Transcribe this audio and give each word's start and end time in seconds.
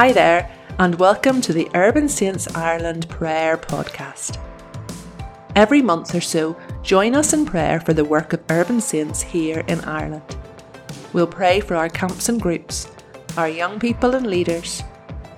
Hi 0.00 0.12
there, 0.12 0.50
and 0.78 0.94
welcome 0.94 1.42
to 1.42 1.52
the 1.52 1.68
Urban 1.74 2.08
Saints 2.08 2.48
Ireland 2.56 3.06
Prayer 3.10 3.58
Podcast. 3.58 4.40
Every 5.54 5.82
month 5.82 6.14
or 6.14 6.22
so, 6.22 6.58
join 6.82 7.14
us 7.14 7.34
in 7.34 7.44
prayer 7.44 7.80
for 7.80 7.92
the 7.92 8.06
work 8.06 8.32
of 8.32 8.42
urban 8.48 8.80
saints 8.80 9.20
here 9.20 9.62
in 9.68 9.78
Ireland. 9.82 10.38
We'll 11.12 11.26
pray 11.26 11.60
for 11.60 11.74
our 11.76 11.90
camps 11.90 12.30
and 12.30 12.40
groups, 12.40 12.90
our 13.36 13.46
young 13.46 13.78
people 13.78 14.14
and 14.14 14.26
leaders, 14.26 14.82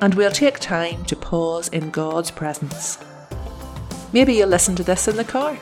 and 0.00 0.14
we'll 0.14 0.30
take 0.30 0.60
time 0.60 1.05
to 1.06 1.16
pause 1.16 1.66
in 1.70 1.91
God's 1.91 2.30
presence. 2.30 2.98
Maybe 4.12 4.34
you'll 4.34 4.48
listen 4.48 4.77
to 4.77 4.84
this 4.84 5.08
in 5.08 5.16
the 5.16 5.24
car, 5.24 5.58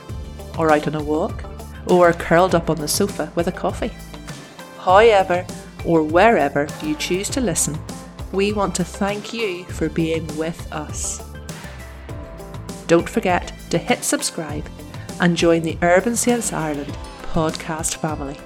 or 0.59 0.71
out 0.71 0.87
on 0.87 0.95
a 0.95 1.03
walk, 1.03 1.43
or 1.87 2.13
curled 2.13 2.55
up 2.55 2.69
on 2.69 2.77
the 2.77 2.87
sofa 2.87 3.33
with 3.35 3.47
a 3.47 3.53
coffee. 3.53 3.93
However, 4.79 5.47
or 5.87 6.03
wherever 6.03 6.69
you 6.83 6.97
choose 6.97 7.31
to 7.31 7.41
listen, 7.41 7.79
we 8.33 8.53
want 8.53 8.75
to 8.77 8.85
thank 8.85 9.33
you 9.33 9.65
for 9.65 9.89
being 9.89 10.27
with 10.37 10.73
us. 10.73 11.23
Don't 12.87 13.09
forget 13.09 13.53
to 13.71 13.79
hit 13.79 14.05
subscribe 14.05 14.69
and 15.21 15.37
join 15.37 15.63
the 15.63 15.79
Urban 15.83 16.17
Saints 16.17 16.53
Ireland 16.53 16.97
podcast 17.33 17.97
family. 17.97 18.37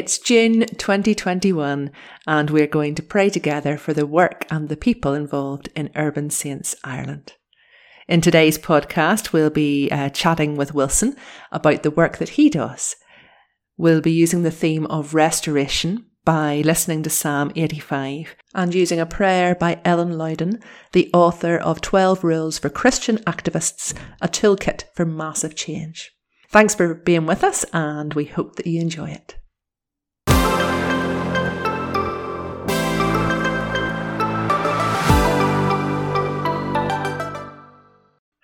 It's 0.00 0.18
June 0.18 0.60
2021, 0.60 1.90
and 2.26 2.48
we're 2.48 2.66
going 2.66 2.94
to 2.94 3.02
pray 3.02 3.28
together 3.28 3.76
for 3.76 3.92
the 3.92 4.06
work 4.06 4.46
and 4.50 4.70
the 4.70 4.76
people 4.76 5.12
involved 5.12 5.68
in 5.76 5.90
Urban 5.94 6.30
Saints 6.30 6.74
Ireland. 6.82 7.34
In 8.08 8.22
today's 8.22 8.56
podcast, 8.56 9.34
we'll 9.34 9.50
be 9.50 9.90
uh, 9.90 10.08
chatting 10.08 10.56
with 10.56 10.72
Wilson 10.72 11.16
about 11.52 11.82
the 11.82 11.90
work 11.90 12.16
that 12.16 12.30
he 12.30 12.48
does. 12.48 12.96
We'll 13.76 14.00
be 14.00 14.10
using 14.10 14.42
the 14.42 14.50
theme 14.50 14.86
of 14.86 15.12
restoration 15.12 16.06
by 16.24 16.62
listening 16.64 17.02
to 17.02 17.10
Psalm 17.10 17.52
85 17.54 18.36
and 18.54 18.74
using 18.74 19.00
a 19.00 19.04
prayer 19.04 19.54
by 19.54 19.82
Ellen 19.84 20.16
Loudon, 20.16 20.60
the 20.92 21.10
author 21.12 21.58
of 21.58 21.82
12 21.82 22.24
Rules 22.24 22.58
for 22.58 22.70
Christian 22.70 23.18
Activists, 23.24 23.94
a 24.22 24.28
toolkit 24.28 24.84
for 24.94 25.04
massive 25.04 25.54
change. 25.54 26.10
Thanks 26.48 26.74
for 26.74 26.94
being 26.94 27.26
with 27.26 27.44
us, 27.44 27.66
and 27.74 28.14
we 28.14 28.24
hope 28.24 28.56
that 28.56 28.66
you 28.66 28.80
enjoy 28.80 29.10
it. 29.10 29.36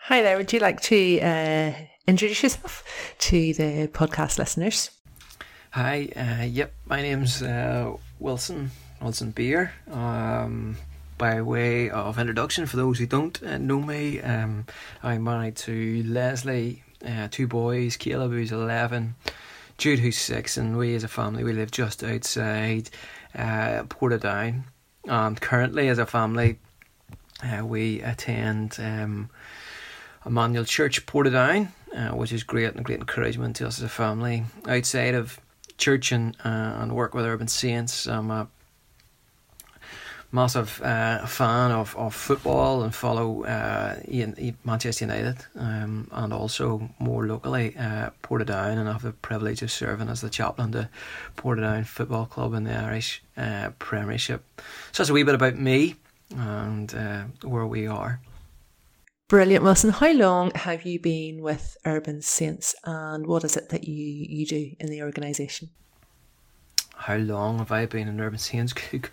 Hi 0.09 0.23
there. 0.23 0.37
Would 0.37 0.53
you 0.53 0.61
like 0.61 0.81
to 0.83 1.21
uh, 1.21 1.73
introduce 2.07 2.41
yourself 2.41 2.85
to 3.19 3.53
the 3.55 3.91
podcast 3.93 4.39
listeners? 4.39 4.93
Hi. 5.73 6.09
Uh, 6.15 6.45
yep. 6.45 6.73
My 6.85 7.03
name's 7.03 7.43
uh, 7.43 7.93
Wilson 8.21 8.71
Wilson 9.03 9.33
Beer. 9.33 9.73
Um, 9.91 10.77
by 11.19 11.43
way 11.43 11.91
of 11.91 12.21
introduction, 12.21 12.67
for 12.67 12.77
those 12.77 13.01
who 13.01 13.07
don't 13.07 13.43
uh, 13.43 13.59
know 13.59 13.81
me, 13.81 14.21
um, 14.21 14.67
I'm 15.03 15.25
married 15.25 15.57
to 15.57 16.05
Leslie, 16.05 16.85
uh, 17.05 17.27
two 17.29 17.49
boys, 17.49 17.97
Caleb 17.97 18.31
who's 18.31 18.53
eleven, 18.53 19.17
Jude 19.77 19.99
who's 19.99 20.17
six, 20.19 20.57
and 20.57 20.79
we 20.79 20.95
as 20.95 21.03
a 21.03 21.09
family 21.09 21.43
we 21.43 21.53
live 21.53 21.73
just 21.73 22.05
outside 22.05 22.91
uh, 23.35 23.83
Portadown. 23.89 24.67
And 25.07 25.41
currently, 25.41 25.89
as 25.89 25.99
a 25.99 26.07
family, 26.07 26.61
we 27.65 28.03
attend. 28.03 28.77
Um, 28.79 29.31
Emmanuel 30.27 30.65
Church 30.65 31.07
Portadown, 31.07 31.69
uh, 31.95 32.09
which 32.09 32.33
is 32.33 32.43
great 32.43 32.75
and 32.75 32.85
great 32.85 32.99
encouragement 32.99 33.57
to 33.57 33.67
us 33.67 33.79
as 33.79 33.85
a 33.85 33.89
family. 33.89 34.45
Outside 34.67 35.15
of 35.15 35.41
church 35.79 36.13
and 36.13 36.37
uh, 36.45 36.49
and 36.81 36.93
work 36.93 37.15
with 37.15 37.25
Urban 37.25 37.49
Saints, 37.49 38.07
I'm 38.07 38.31
a 38.31 38.49
massive 40.33 40.83
uh, 40.83 41.25
fan 41.27 41.71
of, 41.71 41.97
of 41.97 42.15
football 42.15 42.83
and 42.83 42.95
follow 42.95 43.45
uh, 43.45 43.97
Manchester 44.65 45.05
United 45.05 45.37
um, 45.55 46.09
and 46.13 46.33
also 46.33 46.91
more 46.99 47.27
locally 47.27 47.77
uh, 47.79 48.11
Portadown 48.23 48.77
and 48.79 48.89
I 48.89 48.93
have 48.93 49.03
the 49.03 49.13
privilege 49.13 49.63
of 49.63 49.71
serving 49.71 50.09
as 50.09 50.21
the 50.21 50.29
chaplain 50.29 50.73
to 50.73 50.89
Portadown 51.37 51.87
Football 51.87 52.27
Club 52.27 52.55
in 52.55 52.65
the 52.65 52.75
Irish 52.75 53.23
uh, 53.37 53.71
Premiership. 53.79 54.43
So 54.93 55.03
that's 55.03 55.11
a 55.11 55.13
wee 55.13 55.23
bit 55.23 55.35
about 55.35 55.57
me 55.57 55.95
and 56.37 56.93
uh, 56.95 57.23
where 57.43 57.67
we 57.67 57.87
are. 57.87 58.21
Brilliant, 59.29 59.65
Wilson. 59.65 59.91
How 59.91 60.13
long 60.13 60.53
have 60.55 60.85
you 60.85 61.01
been 61.01 61.43
with 61.43 61.77
Urban 61.85 62.23
Saints 62.23 62.77
and 62.85 63.27
what 63.27 63.43
is 63.43 63.57
it 63.57 63.71
that 63.71 63.83
you, 63.89 64.25
you 64.29 64.47
do 64.47 64.71
in 64.79 64.87
the 64.87 65.03
organisation? 65.03 65.71
How 66.95 67.17
long 67.17 67.59
have 67.59 67.73
I 67.73 67.87
been 67.87 68.07
in 68.07 68.21
Urban 68.21 68.39
Saints? 68.39 68.73
Good, 68.91 69.11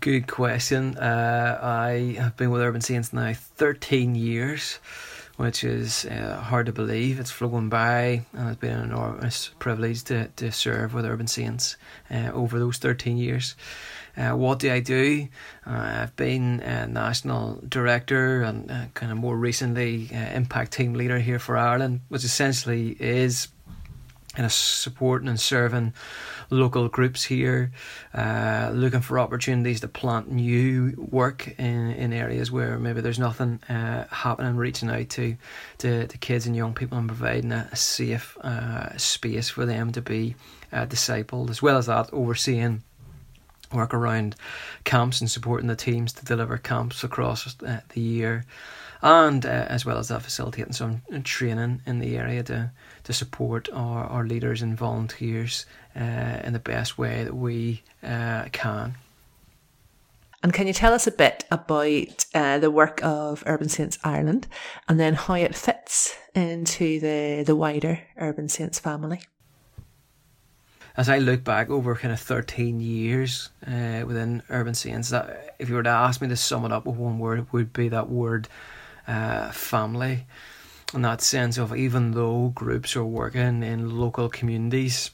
good 0.00 0.26
question. 0.26 0.98
Uh, 0.98 1.58
I 1.62 2.16
have 2.18 2.36
been 2.36 2.50
with 2.50 2.60
Urban 2.60 2.82
Saints 2.82 3.14
now 3.14 3.32
13 3.32 4.14
years, 4.14 4.74
which 5.36 5.64
is 5.64 6.04
uh, 6.04 6.36
hard 6.36 6.66
to 6.66 6.72
believe. 6.72 7.18
It's 7.18 7.30
flown 7.30 7.70
by, 7.70 8.26
and 8.34 8.48
it's 8.50 8.60
been 8.60 8.78
an 8.78 8.90
enormous 8.90 9.50
privilege 9.58 10.04
to, 10.04 10.28
to 10.36 10.52
serve 10.52 10.92
with 10.92 11.06
Urban 11.06 11.28
Saints 11.28 11.78
uh, 12.10 12.30
over 12.34 12.58
those 12.58 12.76
13 12.76 13.16
years. 13.16 13.54
Uh, 14.16 14.32
what 14.32 14.58
do 14.58 14.72
I 14.72 14.80
do? 14.80 15.28
Uh, 15.66 16.02
I've 16.02 16.16
been 16.16 16.60
a 16.60 16.86
national 16.86 17.62
director 17.68 18.42
and 18.42 18.70
uh, 18.70 18.84
kind 18.94 19.12
of 19.12 19.18
more 19.18 19.36
recently 19.36 20.08
uh, 20.12 20.34
impact 20.34 20.72
team 20.72 20.94
leader 20.94 21.18
here 21.18 21.38
for 21.38 21.56
Ireland, 21.56 22.00
which 22.08 22.24
essentially 22.24 22.96
is 22.98 23.48
kind 24.34 24.46
of 24.46 24.52
supporting 24.52 25.28
and 25.28 25.40
serving 25.40 25.94
local 26.50 26.88
groups 26.88 27.24
here, 27.24 27.72
uh, 28.14 28.70
looking 28.72 29.00
for 29.00 29.18
opportunities 29.18 29.80
to 29.80 29.88
plant 29.88 30.30
new 30.30 30.94
work 31.10 31.48
in, 31.58 31.90
in 31.92 32.12
areas 32.12 32.52
where 32.52 32.78
maybe 32.78 33.00
there's 33.00 33.18
nothing 33.18 33.60
uh, 33.68 34.04
happening, 34.10 34.56
reaching 34.56 34.90
out 34.90 35.08
to, 35.08 35.36
to, 35.78 36.06
to 36.06 36.18
kids 36.18 36.46
and 36.46 36.54
young 36.54 36.74
people 36.74 36.98
and 36.98 37.08
providing 37.08 37.50
a, 37.50 37.68
a 37.72 37.76
safe 37.76 38.36
uh, 38.42 38.96
space 38.96 39.48
for 39.48 39.66
them 39.66 39.90
to 39.92 40.02
be 40.02 40.36
uh, 40.72 40.86
discipled, 40.86 41.50
as 41.50 41.62
well 41.62 41.78
as 41.78 41.86
that, 41.86 42.12
overseeing 42.12 42.82
work 43.72 43.94
around 43.94 44.36
camps 44.84 45.20
and 45.20 45.30
supporting 45.30 45.66
the 45.66 45.76
teams 45.76 46.12
to 46.14 46.24
deliver 46.24 46.58
camps 46.58 47.04
across 47.04 47.62
uh, 47.62 47.80
the 47.90 48.00
year, 48.00 48.44
and 49.02 49.44
uh, 49.44 49.66
as 49.68 49.84
well 49.84 49.98
as 49.98 50.08
that 50.08 50.22
facilitating 50.22 50.72
some 50.72 51.02
training 51.24 51.82
in 51.86 51.98
the 51.98 52.16
area 52.16 52.42
to 52.44 52.70
to 53.04 53.12
support 53.12 53.68
our, 53.72 54.04
our 54.04 54.26
leaders 54.26 54.62
and 54.62 54.76
volunteers 54.76 55.66
uh, 55.94 56.40
in 56.44 56.52
the 56.52 56.58
best 56.58 56.98
way 56.98 57.24
that 57.24 57.34
we 57.34 57.82
uh, 58.02 58.44
can. 58.52 58.96
And 60.42 60.52
can 60.52 60.66
you 60.66 60.72
tell 60.72 60.92
us 60.92 61.06
a 61.06 61.10
bit 61.10 61.44
about 61.50 62.24
uh, 62.34 62.58
the 62.58 62.70
work 62.70 63.02
of 63.02 63.42
Urban 63.46 63.68
Saints 63.68 63.98
Ireland 64.04 64.46
and 64.88 65.00
then 65.00 65.14
how 65.14 65.34
it 65.34 65.56
fits 65.56 66.16
into 66.34 67.00
the, 67.00 67.42
the 67.44 67.56
wider 67.56 68.00
Urban 68.16 68.48
Saints 68.48 68.78
family? 68.78 69.22
As 70.96 71.08
I 71.08 71.18
look 71.18 71.44
back 71.44 71.68
over 71.68 71.94
kind 71.94 72.12
of 72.12 72.20
13 72.20 72.80
years 72.80 73.50
uh, 73.66 74.04
within 74.06 74.42
Urban 74.48 74.74
Saints, 74.74 75.10
that 75.10 75.54
if 75.58 75.68
you 75.68 75.74
were 75.74 75.82
to 75.82 75.90
ask 75.90 76.20
me 76.20 76.28
to 76.28 76.36
sum 76.36 76.64
it 76.64 76.72
up 76.72 76.86
with 76.86 76.96
one 76.96 77.18
word, 77.18 77.40
it 77.40 77.52
would 77.52 77.72
be 77.72 77.88
that 77.90 78.08
word 78.08 78.48
uh, 79.06 79.50
family. 79.50 80.26
In 80.94 81.02
that 81.02 81.20
sense 81.20 81.58
of 81.58 81.76
even 81.76 82.12
though 82.12 82.52
groups 82.54 82.96
are 82.96 83.04
working 83.04 83.62
in 83.62 83.98
local 83.98 84.28
communities, 84.28 85.10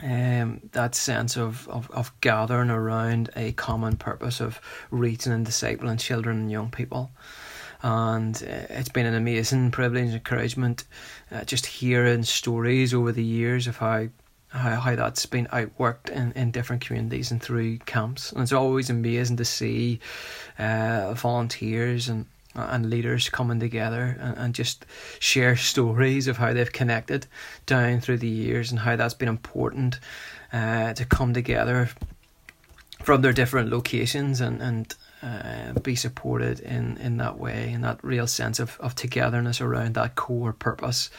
um, 0.00 0.60
that 0.72 0.94
sense 0.94 1.36
of, 1.36 1.66
of, 1.68 1.90
of 1.90 2.12
gathering 2.20 2.70
around 2.70 3.30
a 3.34 3.52
common 3.52 3.96
purpose 3.96 4.40
of 4.40 4.60
reaching 4.90 5.32
and 5.32 5.46
discipling 5.46 5.98
children 5.98 6.38
and 6.38 6.50
young 6.52 6.70
people 6.70 7.10
and 7.82 8.36
uh, 8.42 8.66
it's 8.70 8.88
been 8.88 9.06
an 9.06 9.14
amazing 9.14 9.70
privilege 9.70 10.04
and 10.04 10.14
encouragement 10.14 10.84
uh, 11.30 11.44
just 11.44 11.66
hearing 11.66 12.22
stories 12.24 12.92
over 12.92 13.12
the 13.12 13.24
years 13.24 13.66
of 13.66 13.76
how 13.76 14.08
how, 14.48 14.80
how 14.80 14.96
that's 14.96 15.26
been 15.26 15.46
outworked 15.46 16.10
in, 16.10 16.32
in 16.32 16.50
different 16.50 16.82
communities 16.82 17.30
and 17.30 17.42
through 17.42 17.78
camps. 17.78 18.32
And 18.32 18.42
it's 18.42 18.52
always 18.52 18.90
amazing 18.90 19.36
to 19.36 19.44
see 19.44 20.00
uh, 20.58 21.14
volunteers 21.14 22.08
and 22.08 22.26
and 22.54 22.90
leaders 22.90 23.28
coming 23.28 23.60
together 23.60 24.16
and, 24.20 24.36
and 24.36 24.54
just 24.54 24.84
share 25.20 25.54
stories 25.54 26.26
of 26.26 26.38
how 26.38 26.52
they've 26.52 26.72
connected 26.72 27.26
down 27.66 28.00
through 28.00 28.18
the 28.18 28.26
years 28.28 28.70
and 28.70 28.80
how 28.80 28.96
that's 28.96 29.14
been 29.14 29.28
important 29.28 30.00
uh, 30.52 30.92
to 30.94 31.04
come 31.04 31.32
together 31.32 31.88
from 33.02 33.22
their 33.22 33.32
different 33.32 33.70
locations 33.70 34.40
and, 34.40 34.60
and 34.60 34.94
uh, 35.22 35.72
be 35.80 35.94
supported 35.94 36.60
in, 36.60 36.96
in 36.98 37.16
that 37.16 37.38
way, 37.38 37.72
in 37.72 37.80
that 37.82 37.98
real 38.02 38.26
sense 38.26 38.58
of, 38.58 38.78
of 38.80 38.94
togetherness 38.94 39.60
around 39.60 39.94
that 39.94 40.14
core 40.14 40.52
purpose, 40.52 41.10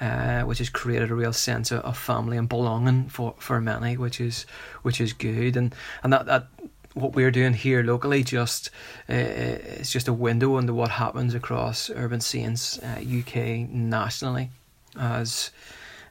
uh, 0.00 0.42
which 0.42 0.58
has 0.58 0.70
created 0.70 1.10
a 1.10 1.14
real 1.14 1.32
sense 1.32 1.70
of, 1.70 1.80
of 1.80 1.96
family 1.96 2.36
and 2.36 2.48
belonging 2.48 3.08
for, 3.08 3.34
for 3.38 3.60
many, 3.60 3.96
which 3.96 4.20
is 4.20 4.46
which 4.82 5.00
is 5.00 5.12
good, 5.12 5.56
and 5.56 5.74
and 6.02 6.12
that 6.12 6.26
that 6.26 6.46
what 6.94 7.14
we're 7.14 7.30
doing 7.30 7.54
here 7.54 7.82
locally 7.82 8.22
just 8.22 8.70
uh, 9.08 9.14
it's 9.14 9.90
just 9.90 10.08
a 10.08 10.12
window 10.12 10.58
into 10.58 10.74
what 10.74 10.90
happens 10.90 11.34
across 11.34 11.90
Urban 11.90 12.20
Saints 12.20 12.78
uh, 12.78 13.00
UK 13.00 13.68
nationally 13.70 14.50
as 14.98 15.50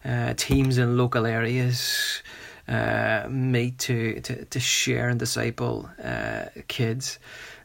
uh, 0.03 0.33
teams 0.35 0.77
in 0.77 0.97
local 0.97 1.25
areas 1.25 2.23
uh, 2.67 3.27
meet 3.29 3.79
to, 3.79 4.21
to, 4.21 4.45
to 4.45 4.59
share 4.59 5.09
and 5.09 5.19
disciple 5.19 5.89
uh, 6.03 6.45
kids. 6.67 7.19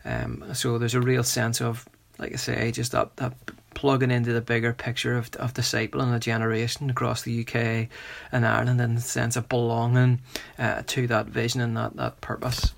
Um, 0.04 0.44
so 0.54 0.78
there's 0.78 0.94
a 0.94 1.00
real 1.00 1.25
sense 1.25 1.60
of, 1.60 1.88
like 2.19 2.32
I 2.32 2.37
say, 2.37 2.72
just 2.72 2.93
that, 2.93 3.16
that 3.16 3.34
plugging 3.76 4.10
into 4.10 4.32
the 4.32 4.40
bigger 4.40 4.72
picture 4.72 5.19
of 5.19 5.31
of 5.37 5.52
discipling 5.52 6.14
a 6.14 6.19
generation 6.19 6.88
across 6.88 7.22
the 7.22 7.43
UK 7.43 7.88
and 8.32 8.46
Ireland, 8.46 8.81
and 8.81 8.96
the 8.96 9.02
sense 9.02 9.37
of 9.37 9.48
belonging 9.48 10.20
uh, 10.58 10.82
to 10.87 11.06
that 11.08 11.26
vision 11.26 11.60
and 11.60 11.76
that, 11.76 11.94
that 11.96 12.20
purpose, 12.22 12.72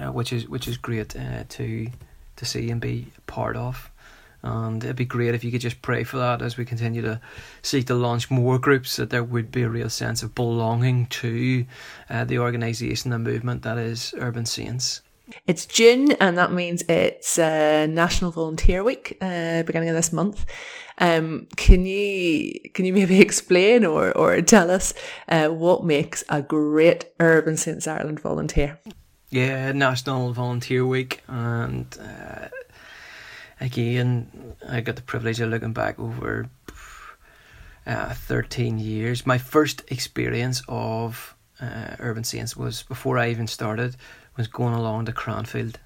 uh, 0.00 0.10
which 0.10 0.32
is 0.32 0.48
which 0.48 0.66
is 0.66 0.76
great 0.76 1.14
uh, 1.14 1.44
to 1.50 1.88
to 2.36 2.44
see 2.44 2.70
and 2.70 2.80
be 2.80 3.06
part 3.26 3.56
of. 3.56 3.90
And 4.42 4.82
it'd 4.82 4.96
be 4.96 5.04
great 5.04 5.34
if 5.34 5.44
you 5.44 5.50
could 5.50 5.60
just 5.60 5.82
pray 5.82 6.04
for 6.04 6.16
that 6.18 6.40
as 6.40 6.56
we 6.56 6.64
continue 6.64 7.02
to 7.02 7.20
seek 7.62 7.86
to 7.86 7.94
launch 7.94 8.30
more 8.30 8.58
groups, 8.58 8.96
that 8.96 9.10
there 9.10 9.24
would 9.24 9.52
be 9.52 9.62
a 9.62 9.68
real 9.68 9.90
sense 9.90 10.22
of 10.22 10.34
belonging 10.34 11.06
to 11.06 11.66
uh, 12.08 12.24
the 12.24 12.38
organisation 12.38 13.12
and 13.12 13.24
movement 13.24 13.62
that 13.62 13.78
is 13.78 14.14
Urban 14.18 14.46
Saints. 14.46 15.02
It's 15.46 15.66
June, 15.66 16.12
and 16.12 16.36
that 16.38 16.52
means 16.52 16.82
it's 16.88 17.38
uh, 17.38 17.86
National 17.86 18.30
Volunteer 18.30 18.82
Week, 18.82 19.16
uh, 19.20 19.62
beginning 19.62 19.88
of 19.88 19.94
this 19.94 20.12
month. 20.12 20.44
Um, 20.98 21.46
can 21.56 21.86
you 21.86 22.60
can 22.74 22.84
you 22.84 22.92
maybe 22.92 23.20
explain 23.28 23.84
or 23.84 24.16
or 24.16 24.40
tell 24.42 24.70
us 24.70 24.92
uh, 25.28 25.48
what 25.48 25.84
makes 25.84 26.24
a 26.28 26.42
great 26.42 27.06
Urban 27.20 27.56
Saints 27.56 27.86
Ireland 27.86 28.20
volunteer? 28.20 28.78
Yeah, 29.30 29.70
National 29.72 30.32
Volunteer 30.32 30.84
Week, 30.84 31.22
and 31.28 31.86
uh, 32.00 32.48
again, 33.60 34.56
I 34.68 34.80
got 34.80 34.96
the 34.96 35.02
privilege 35.02 35.40
of 35.40 35.50
looking 35.50 35.72
back 35.72 35.98
over 35.98 36.48
uh, 37.86 38.14
13 38.14 38.78
years. 38.78 39.26
My 39.26 39.38
first 39.38 39.82
experience 39.88 40.62
of 40.68 41.34
uh, 41.60 41.96
Urban 41.98 42.24
Saints 42.24 42.56
was 42.56 42.82
before 42.82 43.18
I 43.18 43.30
even 43.30 43.46
started, 43.46 43.96
was 44.36 44.48
going 44.48 44.74
along 44.74 45.06
to 45.06 45.12
Cranfield. 45.12 45.78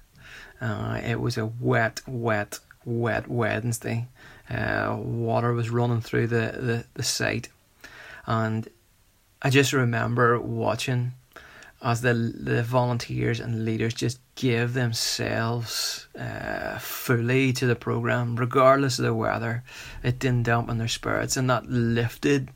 Uh, 0.61 0.99
it 1.03 1.19
was 1.19 1.37
a 1.37 1.45
wet, 1.45 2.01
wet, 2.07 2.59
wet 2.85 3.27
Wednesday. 3.27 4.07
Uh, 4.49 4.95
water 4.99 5.53
was 5.53 5.69
running 5.69 6.01
through 6.01 6.27
the, 6.27 6.57
the, 6.57 6.85
the 6.93 7.03
site. 7.03 7.49
And 8.25 8.67
I 9.41 9.49
just 9.49 9.73
remember 9.73 10.39
watching 10.39 11.13
as 11.81 12.01
the 12.01 12.13
the 12.13 12.63
volunteers 12.63 13.39
and 13.39 13.63
leaders 13.63 13.93
just 13.93 14.19
give 14.35 14.73
themselves 14.73 16.07
uh, 16.19 16.77
fully 16.77 17.53
to 17.53 17.65
the 17.65 17.75
program, 17.75 18.35
regardless 18.35 18.99
of 18.99 19.05
the 19.05 19.13
weather. 19.13 19.63
It 20.03 20.19
didn't 20.19 20.43
dampen 20.43 20.77
their 20.77 20.87
spirits, 20.87 21.37
and 21.37 21.49
that 21.49 21.69
lifted 21.69 22.49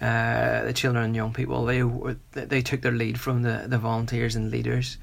uh, 0.00 0.64
the 0.64 0.72
children 0.72 1.04
and 1.04 1.16
young 1.16 1.32
people. 1.32 1.64
They 1.66 1.82
they 2.32 2.62
took 2.62 2.82
their 2.82 2.92
lead 2.92 3.20
from 3.20 3.42
the, 3.42 3.64
the 3.66 3.78
volunteers 3.78 4.34
and 4.34 4.50
leaders, 4.50 4.96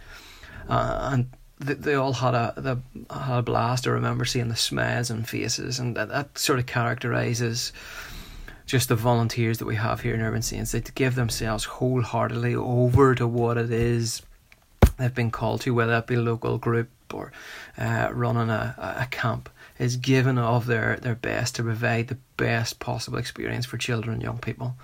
uh, 0.68 1.10
and 1.14 1.30
they, 1.60 1.76
they 1.76 1.94
all 1.94 2.14
had 2.14 2.34
a 2.34 2.54
the, 2.58 2.80
had 3.14 3.40
a 3.40 3.44
blast. 3.44 3.88
I 3.88 3.92
remember 3.92 4.26
seeing 4.26 4.50
the 4.50 4.56
smiles 4.56 5.12
and 5.12 5.28
faces, 5.28 5.80
and 5.80 5.96
that, 5.96 6.10
that 6.10 6.38
sort 6.38 6.60
of 6.60 6.66
characterizes 6.66 7.74
just 8.66 8.90
the 8.90 8.96
volunteers 8.96 9.60
that 9.60 9.66
we 9.66 9.78
have 9.78 10.02
here 10.02 10.14
in 10.14 10.20
Urban 10.20 10.42
Saints, 10.42 10.74
they 10.74 10.82
give 10.82 11.16
themselves 11.16 11.64
wholeheartedly 11.64 12.54
over 12.54 13.16
to 13.16 13.26
what 13.26 13.58
it 13.58 13.72
is 13.72 14.22
they've 14.98 15.14
been 15.14 15.32
called 15.32 15.62
to, 15.62 15.74
whether 15.74 15.92
that 15.92 16.08
be 16.08 16.16
a 16.16 16.22
local 16.22 16.58
group 16.58 16.90
or 17.14 17.32
uh, 17.78 18.10
running 18.12 18.50
a, 18.50 18.76
a 19.00 19.08
camp, 19.10 19.50
is 19.80 19.98
given 19.98 20.38
of 20.38 20.66
their, 20.66 20.98
their 21.02 21.16
best 21.16 21.56
to 21.56 21.64
provide 21.64 22.08
the 22.08 22.18
best 22.36 22.80
possible 22.80 23.18
experience 23.18 23.66
for 23.66 23.78
children 23.78 24.16
and 24.16 24.24
young 24.24 24.40
people. 24.40 24.76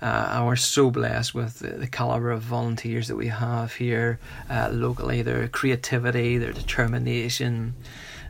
Uh, 0.00 0.30
and 0.32 0.46
we're 0.46 0.56
so 0.56 0.90
blessed 0.90 1.32
with 1.32 1.60
the, 1.60 1.68
the, 1.68 1.86
caliber 1.86 2.32
of 2.32 2.42
volunteers 2.42 3.06
that 3.06 3.14
we 3.14 3.28
have 3.28 3.74
here 3.74 4.18
uh, 4.50 4.68
locally. 4.72 5.22
Their 5.22 5.46
creativity, 5.46 6.38
their 6.38 6.52
determination, 6.52 7.74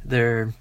their 0.05 0.53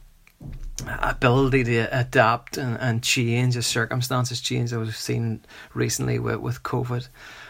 ability 0.88 1.66
to 1.66 2.00
adapt 2.00 2.58
and, 2.58 2.78
and 2.80 3.04
change 3.04 3.58
as 3.58 3.68
circumstances 3.68 4.40
change, 4.40 4.72
as 4.72 4.80
we've 4.80 4.96
seen 4.96 5.42
recently 5.74 6.18
with, 6.18 6.38
with 6.38 6.64
COVID, 6.64 7.10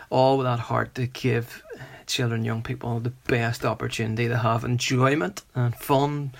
all 0.09 0.39
with 0.39 0.45
that 0.45 0.59
heart 0.59 0.95
to 0.95 1.05
give 1.05 1.63
children, 2.07 2.45
young 2.45 2.61
people 2.61 2.99
the 2.99 3.13
best 3.27 3.65
opportunity 3.65 4.27
to 4.27 4.37
have 4.37 4.63
enjoyment 4.63 5.43
and 5.55 5.75
fun. 5.75 6.33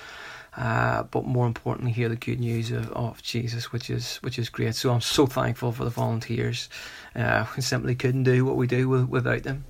Uh, 0.58 1.04
but 1.04 1.26
more 1.26 1.48
importantly, 1.48 1.92
hear 1.92 2.10
the 2.10 2.16
good 2.16 2.40
news 2.40 2.72
of, 2.72 2.92
of 2.92 3.24
Jesus, 3.24 3.72
which 3.72 3.90
is 3.90 4.18
which 4.18 4.38
is 4.38 4.50
great. 4.50 4.76
So 4.76 4.92
I'm 4.92 5.02
so 5.02 5.26
thankful 5.26 5.72
for 5.72 5.86
the 5.86 5.90
volunteers. 5.90 6.68
Uh, 7.16 7.46
we 7.56 7.62
simply 7.62 7.96
couldn't 7.96 8.24
do 8.24 8.44
what 8.44 8.58
we 8.58 8.68
do 8.68 8.90
with, 8.90 9.08
without 9.08 9.44
them. 9.44 9.64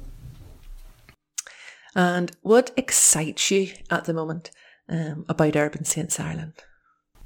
And 1.96 2.32
what 2.42 2.72
excites 2.78 3.52
you 3.52 3.70
at 3.92 4.06
the 4.06 4.14
moment 4.14 4.50
um, 4.90 5.26
about 5.30 5.56
Urban 5.56 5.86
Saints 5.86 6.20
Ireland? 6.20 6.54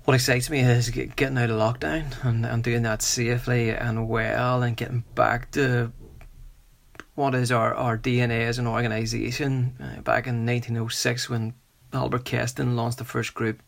what 0.06 0.14
excites 0.14 0.52
me 0.52 0.60
is 0.60 0.90
getting 0.92 1.38
out 1.38 1.50
of 1.50 1.60
lockdown 1.60 2.06
and, 2.24 2.46
and 2.46 2.64
doing 2.64 2.84
that 2.84 3.02
safely 3.02 3.72
and 3.72 4.08
well 4.08 4.62
and 4.62 4.78
getting 4.78 5.04
back 5.16 5.50
to 5.52 5.92
what 7.16 7.34
is 7.34 7.52
our, 7.52 7.74
our 7.74 7.98
DNA 7.98 8.42
as 8.42 8.60
an 8.60 8.68
organisation. 8.68 9.76
Uh, 9.80 10.02
back 10.02 10.28
in 10.28 10.46
1906 10.46 11.30
when 11.30 11.54
Albert 11.94 12.26
Kestin 12.26 12.76
launched 12.76 12.98
the 12.98 13.06
first 13.06 13.34
group, 13.34 13.62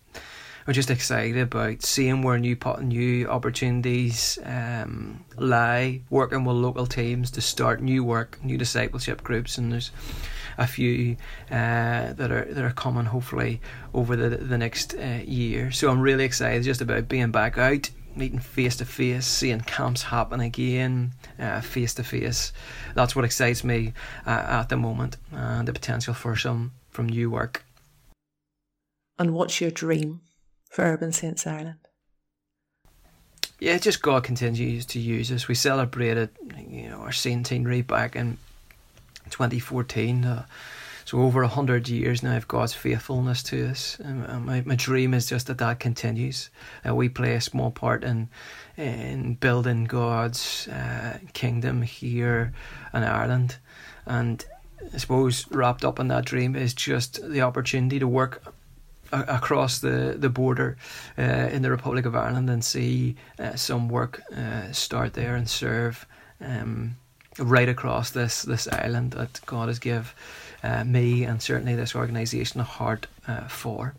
we're 0.68 0.74
just 0.74 0.92
excited 0.92 1.38
about 1.38 1.82
seeing 1.82 2.22
where 2.22 2.38
new 2.38 2.58
new 2.82 3.26
opportunities 3.30 4.38
um, 4.44 5.24
lie, 5.38 6.02
working 6.10 6.44
with 6.44 6.58
local 6.58 6.86
teams 6.86 7.32
to 7.32 7.42
start 7.42 7.82
new 7.82 8.04
work, 8.04 8.44
new 8.44 8.58
discipleship 8.58 9.24
groups, 9.24 9.58
and 9.58 9.72
there's 9.72 9.92
a 10.58 10.68
few 10.68 11.16
uh, 11.50 12.12
that 12.14 12.32
are 12.32 12.54
that 12.54 12.66
are 12.66 12.72
coming 12.72 13.06
hopefully 13.06 13.62
over 13.94 14.18
the 14.18 14.28
the 14.28 14.58
next 14.58 14.94
uh, 14.96 15.22
year. 15.24 15.72
So 15.72 15.90
I'm 15.90 16.02
really 16.02 16.26
excited 16.26 16.64
just 16.64 16.82
about 16.82 17.08
being 17.08 17.32
back 17.32 17.58
out, 17.58 17.90
meeting 18.14 18.40
face 18.40 18.76
to 18.78 18.86
face, 18.86 19.26
seeing 19.26 19.62
camps 19.62 20.04
happen 20.04 20.42
again, 20.42 21.14
face 21.62 21.94
to 21.96 22.04
face. 22.04 22.54
That's 22.96 23.16
what 23.16 23.26
excites 23.26 23.64
me 23.64 23.94
uh, 24.26 24.30
at 24.30 24.70
the 24.70 24.78
moment, 24.78 25.18
and 25.32 25.68
the 25.68 25.74
potential 25.74 26.14
for 26.14 26.36
some 26.36 26.72
from 26.90 27.08
new 27.08 27.30
work. 27.30 27.64
And 29.20 29.34
what's 29.34 29.62
your 29.62 29.72
dream 29.72 30.22
for 30.70 30.84
Urban 30.84 31.12
Saints 31.12 31.48
Ireland? 31.48 31.80
yeah, 33.60 33.78
just 33.78 34.02
God 34.02 34.24
continues 34.24 34.86
to 34.88 35.00
use 35.00 35.32
us. 35.32 35.48
We 35.48 35.56
celebrated, 35.56 36.30
you 36.70 36.90
know, 36.90 36.98
our 36.98 37.12
centenary 37.12 37.82
back 37.82 38.16
in 38.16 38.38
2014. 39.32 40.26
Uh, 40.26 40.46
so 41.08 41.22
over 41.22 41.42
a 41.42 41.48
hundred 41.48 41.88
years 41.88 42.22
now 42.22 42.36
of 42.36 42.50
God's 42.50 42.74
faithfulness 42.74 43.42
to 43.44 43.70
us. 43.70 43.98
And 44.00 44.46
my, 44.46 44.62
my 44.66 44.76
dream 44.76 45.14
is 45.14 45.30
just 45.30 45.48
that 45.48 45.58
that 45.60 45.80
continues. 45.80 46.50
That 46.84 46.98
we 46.98 47.08
play 47.08 47.36
a 47.36 47.40
small 47.40 47.72
part 47.72 48.04
in 48.04 48.28
in 48.76 49.36
building 49.36 49.86
God's 49.86 50.68
uh, 50.68 51.20
kingdom 51.32 51.82
here 51.82 52.52
in 52.94 53.04
Ireland. 53.04 53.56
And 54.06 54.46
I 54.94 54.98
suppose 54.98 55.50
wrapped 55.50 55.86
up 55.86 55.98
in 55.98 56.10
that 56.10 56.26
dream 56.26 56.58
is 56.58 56.74
just 56.74 57.22
the 57.32 57.42
opportunity 57.42 58.00
to 58.00 58.08
work 58.08 58.44
across 59.14 59.80
the, 59.80 60.18
the 60.20 60.30
border 60.30 60.76
uh, 61.18 61.22
in 61.54 61.62
the 61.62 61.72
Republic 61.72 62.06
of 62.06 62.18
Ireland 62.18 62.50
and 62.50 62.62
see 62.66 63.16
uh, 63.40 63.56
some 63.56 63.88
work 63.88 64.22
uh, 64.36 64.74
start 64.74 65.14
there 65.14 65.38
and 65.38 65.50
serve 65.50 66.06
um, 66.42 66.98
right 67.40 67.70
across 67.70 68.12
this 68.12 68.42
this 68.42 68.68
island 68.68 69.12
that 69.12 69.40
God 69.46 69.70
has 69.70 69.80
give 69.80 70.14
uh, 70.64 70.84
me 70.84 71.24
and 71.24 71.42
certainly 71.42 71.76
this 71.76 71.96
organisation 71.96 72.60
a 72.62 72.64
heart 72.64 73.08
uh, 73.28 73.48
for. 73.48 73.96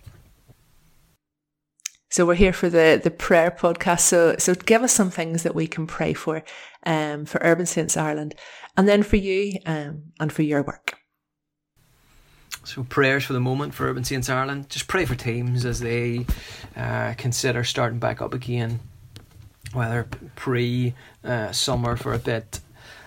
So 2.11 2.25
we're 2.25 2.35
here 2.35 2.55
for 2.55 2.71
the 2.71 3.00
the 3.03 3.11
prayer 3.11 3.50
podcast. 3.50 4.00
So 4.00 4.37
so 4.38 4.55
give 4.55 4.83
us 4.83 4.93
some 4.93 5.11
things 5.11 5.43
that 5.43 5.55
we 5.55 5.67
can 5.67 5.87
pray 5.87 6.15
for, 6.15 6.43
um, 6.85 7.27
for 7.27 7.38
Urban 7.43 7.67
Saints 7.67 7.97
Ireland, 7.97 8.35
and 8.77 8.88
then 8.88 9.03
for 9.03 9.17
you, 9.17 9.59
um, 9.67 10.05
and 10.19 10.33
for 10.33 10.43
your 10.43 10.62
work. 10.62 10.95
So 12.65 12.83
prayers 12.85 13.25
for 13.25 13.35
the 13.35 13.41
moment 13.41 13.75
for 13.75 13.88
Urban 13.88 14.05
Saints 14.05 14.29
Ireland. 14.29 14.69
Just 14.69 14.88
pray 14.88 15.05
for 15.05 15.15
teams 15.15 15.65
as 15.65 15.81
they 15.81 16.27
uh, 16.77 17.15
consider 17.17 17.62
starting 17.62 17.99
back 17.99 18.23
up 18.23 18.33
again, 18.33 18.81
whether 19.73 20.09
pre 20.35 20.95
uh, 21.25 21.53
summer 21.53 21.97
for 21.97 22.15
a 22.15 22.19
bit 22.19 22.61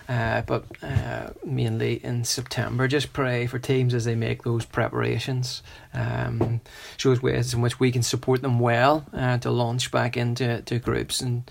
uh, 0.08 0.42
but 0.42 0.64
uh, 0.82 1.30
mainly 1.44 2.04
in 2.04 2.24
September. 2.24 2.88
Just 2.88 3.12
pray 3.12 3.46
for 3.46 3.58
teams 3.58 3.94
as 3.94 4.04
they 4.04 4.14
make 4.14 4.42
those 4.42 4.64
preparations. 4.64 5.62
Um, 5.94 6.60
shows 6.96 7.22
ways 7.22 7.54
in 7.54 7.60
which 7.60 7.80
we 7.80 7.92
can 7.92 8.02
support 8.02 8.42
them 8.42 8.58
well 8.58 9.04
uh, 9.12 9.38
to 9.38 9.50
launch 9.50 9.90
back 9.90 10.16
into 10.16 10.62
to 10.62 10.78
groups 10.78 11.20
and. 11.20 11.50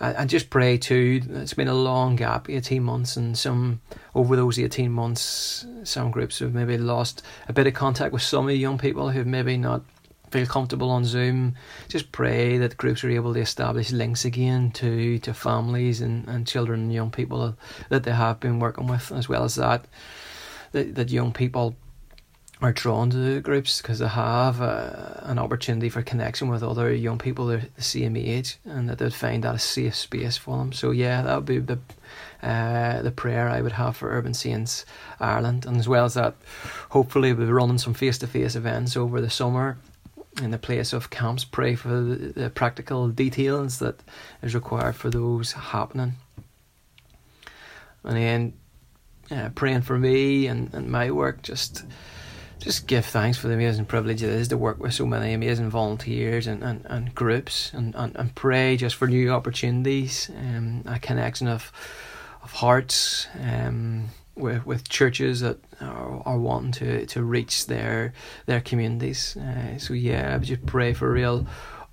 And 0.00 0.30
just 0.30 0.48
pray 0.48 0.78
too. 0.78 1.22
It's 1.28 1.54
been 1.54 1.66
a 1.66 1.74
long 1.74 2.14
gap, 2.14 2.48
eighteen 2.48 2.84
months, 2.84 3.16
and 3.16 3.36
some 3.36 3.80
over 4.14 4.36
those 4.36 4.56
eighteen 4.56 4.92
months, 4.92 5.66
some 5.82 6.12
groups 6.12 6.38
have 6.38 6.54
maybe 6.54 6.78
lost 6.78 7.20
a 7.48 7.52
bit 7.52 7.66
of 7.66 7.74
contact 7.74 8.12
with 8.12 8.22
some 8.22 8.44
of 8.44 8.48
the 8.50 8.56
young 8.56 8.78
people 8.78 9.10
who've 9.10 9.26
maybe 9.26 9.56
not 9.56 9.82
feel 10.30 10.46
comfortable 10.46 10.90
on 10.90 11.04
Zoom. 11.04 11.54
Just 11.88 12.12
pray 12.12 12.58
that 12.58 12.76
groups 12.76 13.04
are 13.04 13.10
able 13.10 13.34
to 13.34 13.40
establish 13.40 13.92
links 13.92 14.24
again 14.24 14.70
to, 14.72 15.18
to 15.20 15.34
families 15.34 16.00
and, 16.00 16.28
and 16.28 16.46
children 16.46 16.80
and 16.80 16.92
young 16.92 17.10
people 17.10 17.56
that 17.88 18.04
they 18.04 18.12
have 18.12 18.40
been 18.40 18.58
working 18.58 18.86
with, 18.86 19.12
as 19.12 19.28
well 19.28 19.44
as 19.44 19.54
that, 19.56 19.86
that, 20.72 20.94
that 20.94 21.10
young 21.10 21.32
people 21.32 21.76
are 22.60 22.72
drawn 22.72 23.08
to 23.08 23.16
the 23.16 23.40
groups 23.40 23.80
because 23.80 24.00
they 24.00 24.08
have 24.08 24.60
uh, 24.60 25.20
an 25.22 25.38
opportunity 25.38 25.88
for 25.88 26.02
connection 26.02 26.48
with 26.48 26.62
other 26.62 26.92
young 26.92 27.18
people 27.18 27.46
the 27.46 27.62
same 27.78 28.16
age 28.16 28.58
and 28.64 28.88
that 28.88 28.98
they'd 28.98 29.14
find 29.14 29.44
that 29.44 29.54
a 29.54 29.58
safe 29.58 29.94
space 29.94 30.36
for 30.36 30.58
them. 30.58 30.72
So 30.72 30.90
yeah, 30.90 31.22
that 31.22 31.36
would 31.36 31.44
be 31.44 31.58
the 31.58 31.78
uh, 32.42 33.02
the 33.02 33.10
prayer 33.10 33.48
I 33.48 33.60
would 33.60 33.72
have 33.72 33.96
for 33.96 34.10
Urban 34.10 34.32
Saints 34.32 34.84
Ireland, 35.18 35.66
and 35.66 35.76
as 35.76 35.88
well 35.88 36.04
as 36.04 36.14
that, 36.14 36.36
hopefully 36.90 37.32
we'll 37.32 37.46
be 37.46 37.52
running 37.52 37.78
some 37.78 37.94
face 37.94 38.18
to 38.18 38.28
face 38.28 38.54
events 38.54 38.96
over 38.96 39.20
the 39.20 39.30
summer 39.30 39.76
in 40.42 40.50
the 40.50 40.58
place 40.58 40.92
of 40.92 41.10
camps, 41.10 41.44
pray 41.44 41.74
for 41.74 41.88
the, 41.88 42.50
practical 42.54 43.08
details 43.08 43.78
that 43.78 44.00
is 44.42 44.54
required 44.54 44.96
for 44.96 45.10
those 45.10 45.52
happening. 45.52 46.14
And 48.04 48.16
then 48.16 48.52
uh, 49.30 49.50
praying 49.54 49.82
for 49.82 49.98
me 49.98 50.46
and, 50.46 50.72
and 50.72 50.90
my 50.90 51.10
work, 51.10 51.42
just 51.42 51.84
just 52.58 52.88
give 52.88 53.06
thanks 53.06 53.38
for 53.38 53.46
the 53.46 53.54
amazing 53.54 53.84
privilege 53.84 54.20
it 54.20 54.30
is 54.30 54.48
to 54.48 54.56
work 54.56 54.80
with 54.80 54.92
so 54.92 55.06
many 55.06 55.32
amazing 55.32 55.70
volunteers 55.70 56.48
and, 56.48 56.60
and, 56.64 56.84
and 56.86 57.14
groups 57.14 57.72
and, 57.72 57.94
and, 57.94 58.16
and 58.16 58.34
pray 58.34 58.76
just 58.76 58.96
for 58.96 59.06
new 59.06 59.30
opportunities, 59.30 60.28
um, 60.36 60.82
a 60.84 60.98
connection 60.98 61.46
of 61.46 61.70
of 62.42 62.52
hearts, 62.52 63.26
um, 63.40 64.08
with, 64.38 64.66
with 64.66 64.88
churches 64.88 65.40
that 65.40 65.58
are, 65.80 66.22
are 66.24 66.38
wanting 66.38 66.72
to, 66.72 67.06
to 67.06 67.22
reach 67.22 67.66
their 67.66 68.12
their 68.46 68.60
communities. 68.60 69.36
Uh, 69.36 69.78
so 69.78 69.94
yeah, 69.94 70.34
I 70.34 70.38
just 70.38 70.64
pray 70.66 70.94
for 70.94 71.10
real 71.10 71.46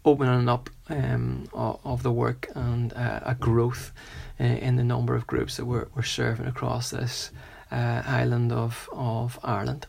opening 0.03 0.47
up 0.47 0.69
um, 0.89 1.47
of, 1.53 1.79
of 1.83 2.03
the 2.03 2.11
work 2.11 2.47
and 2.55 2.93
uh, 2.93 3.19
a 3.23 3.35
growth 3.35 3.91
uh, 4.39 4.43
in 4.43 4.75
the 4.75 4.83
number 4.83 5.15
of 5.15 5.25
groups 5.25 5.57
that 5.57 5.65
we're, 5.65 5.87
we're 5.95 6.03
serving 6.03 6.45
across 6.45 6.91
this 6.91 7.31
uh, 7.71 8.03
island 8.05 8.51
of, 8.51 8.89
of 8.93 9.39
Ireland. 9.43 9.87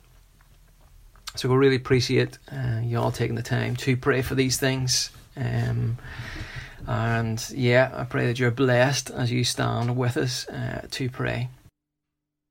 So 1.34 1.50
we 1.50 1.56
really 1.56 1.76
appreciate 1.76 2.38
uh, 2.50 2.80
you 2.82 2.98
all 2.98 3.12
taking 3.12 3.36
the 3.36 3.42
time 3.42 3.76
to 3.76 3.96
pray 3.96 4.22
for 4.22 4.34
these 4.34 4.56
things. 4.56 5.10
Um, 5.36 5.98
and 6.86 7.44
yeah, 7.50 7.90
I 7.92 8.04
pray 8.04 8.26
that 8.26 8.38
you're 8.38 8.50
blessed 8.50 9.10
as 9.10 9.30
you 9.30 9.44
stand 9.44 9.96
with 9.96 10.16
us 10.16 10.48
uh, 10.48 10.86
to 10.92 11.10
pray. 11.10 11.50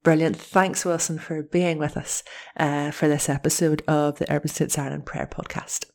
Brilliant. 0.06 0.38
Thanks, 0.38 0.86
Wilson, 0.86 1.18
for 1.18 1.42
being 1.42 1.80
with 1.80 1.98
us 1.98 2.22
uh, 2.58 2.92
for 2.92 3.08
this 3.08 3.28
episode 3.28 3.82
of 3.88 4.20
the 4.20 4.32
Urban 4.32 4.50
Saints 4.50 4.78
Ireland 4.78 5.08
Prayer 5.08 5.26
Podcast. 5.26 5.86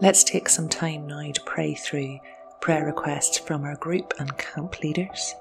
Let's 0.00 0.24
take 0.24 0.48
some 0.48 0.68
time 0.68 1.06
now 1.06 1.30
to 1.32 1.40
pray 1.46 1.74
through 1.74 2.18
prayer 2.60 2.84
requests 2.84 3.38
from 3.38 3.64
our 3.64 3.76
group 3.76 4.12
and 4.18 4.36
camp 4.36 4.80
leaders. 4.80 5.34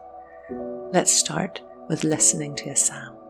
Let's 0.50 1.14
start 1.14 1.62
with 1.90 2.04
listening 2.04 2.56
to 2.58 2.70
a 2.70 2.76
psalm. 2.76 3.23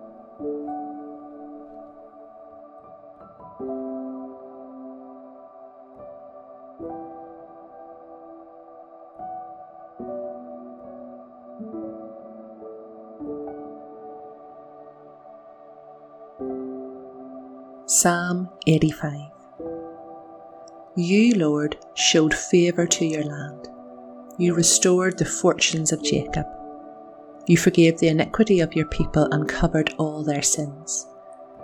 Psalm 18.04 18.50
85 18.68 19.32
you, 20.98 21.36
Lord, 21.36 21.78
showed 21.94 22.34
favour 22.34 22.86
to 22.86 23.06
your 23.06 23.24
land. 23.24 23.70
You 24.38 24.54
restored 24.54 25.18
the 25.18 25.24
fortunes 25.24 25.94
of 25.94 26.04
Jacob. 26.04 26.46
You 27.48 27.56
forgave 27.56 28.00
the 28.00 28.10
iniquity 28.10 28.60
of 28.60 28.74
your 28.74 28.88
people 28.88 29.30
and 29.32 29.48
covered 29.48 29.94
all 29.98 30.22
their 30.22 30.42
sins. 30.42 31.08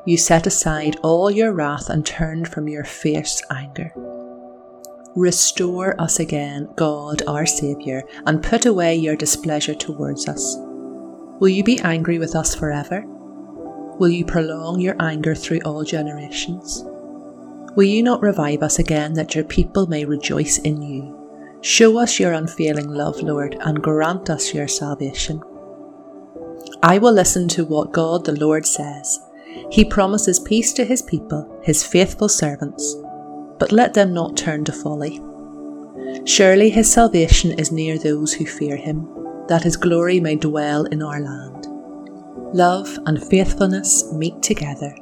You 0.05 0.15
set 0.15 0.47
aside 0.47 0.95
all 1.03 1.29
your 1.29 1.51
wrath 1.51 1.89
and 1.89 2.05
turned 2.05 2.47
from 2.47 2.69
your 2.69 2.85
fierce 2.85 3.41
anger. 3.51 3.91
Restore 5.17 5.99
us 5.99 6.21
again, 6.21 6.69
God 6.77 7.21
our 7.27 7.45
Saviour, 7.45 8.03
and 8.25 8.41
put 8.41 8.65
away 8.65 8.95
your 8.95 9.17
displeasure 9.17 9.75
towards 9.75 10.29
us. 10.29 10.55
Will 11.41 11.49
you 11.49 11.65
be 11.65 11.81
angry 11.81 12.17
with 12.17 12.33
us 12.33 12.55
forever? 12.55 13.05
Will 13.99 14.07
you 14.09 14.23
prolong 14.23 14.79
your 14.79 14.95
anger 15.01 15.35
through 15.35 15.59
all 15.65 15.83
generations? 15.83 16.85
Will 17.75 17.83
you 17.83 18.01
not 18.01 18.21
revive 18.21 18.63
us 18.63 18.79
again 18.79 19.13
that 19.15 19.35
your 19.35 19.43
people 19.43 19.87
may 19.87 20.05
rejoice 20.05 20.57
in 20.59 20.81
you? 20.81 21.59
Show 21.61 21.97
us 21.97 22.17
your 22.17 22.31
unfailing 22.31 22.87
love, 22.87 23.21
Lord, 23.21 23.57
and 23.59 23.83
grant 23.83 24.29
us 24.29 24.53
your 24.53 24.69
salvation. 24.69 25.43
I 26.81 26.97
will 26.97 27.11
listen 27.11 27.49
to 27.49 27.65
what 27.65 27.91
God 27.91 28.23
the 28.23 28.39
Lord 28.39 28.65
says. 28.65 29.19
He 29.69 29.83
promises 29.83 30.39
peace 30.39 30.71
to 30.73 30.85
his 30.85 31.01
people, 31.01 31.59
his 31.61 31.85
faithful 31.85 32.29
servants, 32.29 32.95
but 33.59 33.73
let 33.73 33.93
them 33.93 34.13
not 34.13 34.37
turn 34.37 34.63
to 34.65 34.71
folly. 34.71 35.19
Surely 36.25 36.69
his 36.69 36.89
salvation 36.89 37.51
is 37.59 37.71
near 37.71 37.97
those 37.97 38.31
who 38.31 38.45
fear 38.45 38.77
him, 38.77 39.09
that 39.49 39.63
his 39.63 39.75
glory 39.75 40.21
may 40.21 40.37
dwell 40.37 40.85
in 40.85 41.03
our 41.03 41.19
land. 41.19 41.68
Love 42.53 42.97
and 43.05 43.23
faithfulness 43.23 44.11
meet 44.13 44.41
together 44.41 44.95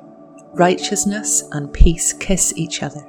righteousness 0.53 1.43
and 1.51 1.71
peace 1.71 2.13
kiss 2.13 2.51
each 2.57 2.81
other. 2.81 3.05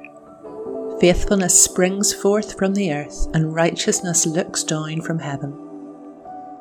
Faithfulness 0.99 1.63
springs 1.63 2.13
forth 2.13 2.57
from 2.57 2.75
the 2.75 2.93
earth, 2.93 3.27
and 3.33 3.55
righteousness 3.55 4.25
looks 4.27 4.63
down 4.63 5.01
from 5.01 5.17
heaven. 5.17 5.51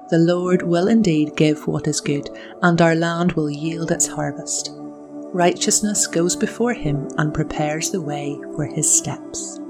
The 0.09 0.19
Lord 0.19 0.63
will 0.63 0.89
indeed 0.89 1.37
give 1.37 1.67
what 1.67 1.87
is 1.87 2.01
good, 2.01 2.31
and 2.63 2.81
our 2.81 2.95
land 2.95 3.33
will 3.33 3.51
yield 3.51 3.91
its 3.91 4.07
harvest. 4.07 4.71
Righteousness 4.73 6.07
goes 6.07 6.35
before 6.35 6.73
him 6.73 7.09
and 7.19 7.35
prepares 7.35 7.91
the 7.91 8.01
way 8.01 8.39
for 8.57 8.65
his 8.65 8.91
steps. 8.91 9.61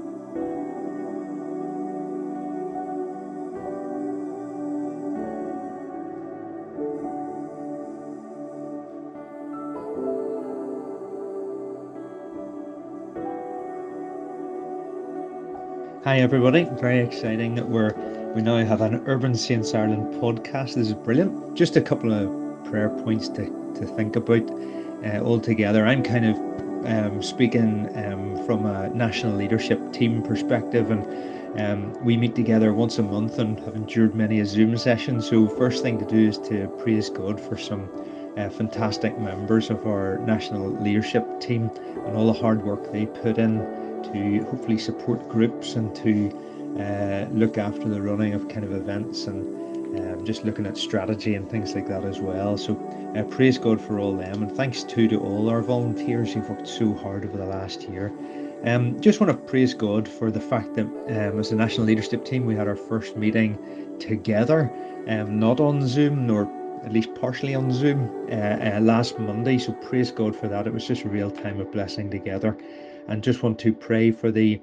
Hi 16.09 16.21
everybody, 16.21 16.63
very 16.81 17.01
exciting 17.01 17.53
that 17.53 17.69
we're 17.69 17.93
we 18.33 18.41
now 18.41 18.57
have 18.65 18.81
an 18.81 19.03
Urban 19.05 19.35
Saints 19.35 19.75
Ireland 19.75 20.11
podcast. 20.19 20.73
This 20.73 20.87
is 20.87 20.93
brilliant. 20.95 21.53
Just 21.53 21.75
a 21.75 21.81
couple 21.81 22.11
of 22.11 22.65
prayer 22.65 22.89
points 22.89 23.29
to, 23.29 23.45
to 23.75 23.85
think 23.85 24.15
about 24.15 24.49
uh, 25.05 25.19
all 25.19 25.39
together. 25.39 25.85
I'm 25.85 26.01
kind 26.01 26.25
of 26.25 26.35
um, 26.87 27.21
speaking 27.21 27.95
um, 27.95 28.43
from 28.47 28.65
a 28.65 28.89
national 28.89 29.35
leadership 29.35 29.93
team 29.93 30.23
perspective, 30.23 30.89
and 30.89 31.05
um, 31.61 32.03
we 32.03 32.17
meet 32.17 32.33
together 32.33 32.73
once 32.73 32.97
a 32.97 33.03
month 33.03 33.37
and 33.37 33.59
have 33.59 33.75
endured 33.75 34.15
many 34.15 34.39
a 34.39 34.47
Zoom 34.47 34.75
session. 34.77 35.21
So 35.21 35.47
first 35.47 35.83
thing 35.83 35.99
to 35.99 36.05
do 36.05 36.29
is 36.29 36.39
to 36.49 36.69
praise 36.81 37.11
God 37.11 37.39
for 37.39 37.55
some 37.55 37.87
uh, 38.35 38.49
fantastic 38.49 39.15
members 39.19 39.69
of 39.69 39.85
our 39.85 40.17
national 40.25 40.71
leadership 40.81 41.39
team 41.39 41.69
and 42.07 42.17
all 42.17 42.25
the 42.25 42.39
hard 42.39 42.63
work 42.63 42.91
they 42.91 43.05
put 43.05 43.37
in 43.37 43.59
to 44.05 44.45
hopefully 44.49 44.77
support 44.77 45.27
groups 45.29 45.75
and 45.75 45.95
to 45.95 46.29
uh, 46.79 47.27
look 47.31 47.57
after 47.57 47.89
the 47.89 48.01
running 48.01 48.33
of 48.33 48.47
kind 48.47 48.63
of 48.63 48.73
events 48.73 49.27
and 49.27 49.59
um, 49.99 50.23
just 50.23 50.43
looking 50.43 50.65
at 50.65 50.77
strategy 50.77 51.35
and 51.35 51.49
things 51.49 51.73
like 51.73 51.87
that 51.87 52.03
as 52.03 52.19
well. 52.19 52.57
So 52.57 52.77
uh, 53.15 53.23
praise 53.23 53.57
God 53.57 53.81
for 53.81 53.99
all 53.99 54.15
them, 54.15 54.43
and 54.43 54.51
thanks 54.55 54.83
too 54.83 55.07
to 55.07 55.19
all 55.19 55.49
our 55.49 55.61
volunteers 55.61 56.33
who've 56.33 56.47
worked 56.47 56.67
so 56.67 56.93
hard 56.93 57.25
over 57.25 57.37
the 57.37 57.45
last 57.45 57.89
year. 57.89 58.13
Um, 58.63 58.99
just 58.99 59.19
want 59.19 59.31
to 59.31 59.37
praise 59.37 59.73
God 59.73 60.07
for 60.07 60.31
the 60.31 60.39
fact 60.39 60.75
that 60.75 60.85
um, 60.85 61.39
as 61.39 61.51
a 61.51 61.55
national 61.55 61.87
leadership 61.87 62.25
team, 62.25 62.45
we 62.45 62.55
had 62.55 62.67
our 62.67 62.75
first 62.75 63.15
meeting 63.15 63.57
together, 63.99 64.71
um, 65.07 65.39
not 65.39 65.59
on 65.59 65.87
Zoom 65.87 66.27
nor 66.27 66.51
at 66.83 66.93
least 66.93 67.13
partially 67.15 67.55
on 67.55 67.71
Zoom 67.71 68.09
uh, 68.31 68.35
uh, 68.35 68.79
last 68.81 69.17
Monday. 69.19 69.57
So 69.57 69.73
praise 69.73 70.11
God 70.11 70.35
for 70.35 70.47
that. 70.47 70.67
It 70.67 70.73
was 70.73 70.85
just 70.85 71.03
a 71.03 71.09
real 71.09 71.31
time 71.31 71.59
of 71.59 71.71
blessing 71.71 72.09
together, 72.09 72.57
and 73.09 73.23
just 73.23 73.43
want 73.43 73.59
to 73.59 73.73
pray 73.73 74.11
for 74.11 74.31
the 74.31 74.61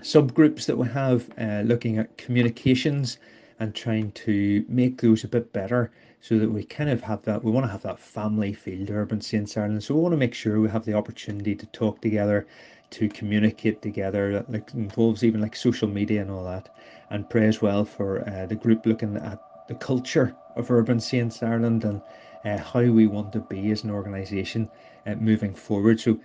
subgroups 0.00 0.66
that 0.66 0.76
we 0.76 0.86
have 0.88 1.30
uh, 1.38 1.62
looking 1.64 1.98
at 1.98 2.18
communications 2.18 3.18
and 3.60 3.72
trying 3.74 4.10
to 4.12 4.64
make 4.68 5.00
those 5.00 5.22
a 5.22 5.28
bit 5.28 5.52
better 5.52 5.92
so 6.20 6.38
that 6.38 6.50
we 6.50 6.64
kind 6.64 6.90
of 6.90 7.00
have 7.00 7.22
that 7.22 7.42
we 7.42 7.52
want 7.52 7.64
to 7.64 7.70
have 7.70 7.82
that 7.82 7.98
family 7.98 8.52
feel 8.52 8.84
to 8.84 8.92
urban 8.92 9.20
saints 9.20 9.56
ireland. 9.56 9.82
So 9.82 9.94
we 9.94 10.00
want 10.00 10.12
to 10.12 10.18
make 10.18 10.34
sure 10.34 10.60
we 10.60 10.68
have 10.68 10.84
the 10.84 10.94
opportunity 10.94 11.54
to 11.54 11.66
talk 11.66 12.00
together 12.00 12.46
to 12.90 13.08
communicate 13.08 13.80
together 13.80 14.32
that 14.32 14.50
like 14.50 14.74
involves 14.74 15.22
even 15.22 15.40
like 15.40 15.54
social 15.54 15.88
media 15.88 16.20
and 16.20 16.30
all 16.30 16.44
that. 16.44 16.68
And 17.10 17.30
pray 17.30 17.46
as 17.46 17.62
well 17.62 17.84
for 17.84 18.28
uh, 18.28 18.46
the 18.46 18.56
group 18.56 18.86
looking 18.86 19.16
at 19.16 19.40
the 19.68 19.74
culture 19.76 20.34
of 20.56 20.70
urban 20.70 20.98
saints 20.98 21.42
ireland 21.42 21.84
and 21.84 22.02
uh, 22.44 22.58
how 22.58 22.82
we 22.82 23.06
want 23.06 23.32
to 23.32 23.40
be 23.40 23.70
as 23.70 23.84
an 23.84 23.90
organization 23.90 24.68
uh, 25.06 25.14
moving 25.14 25.54
forward. 25.54 26.00
So 26.00 26.18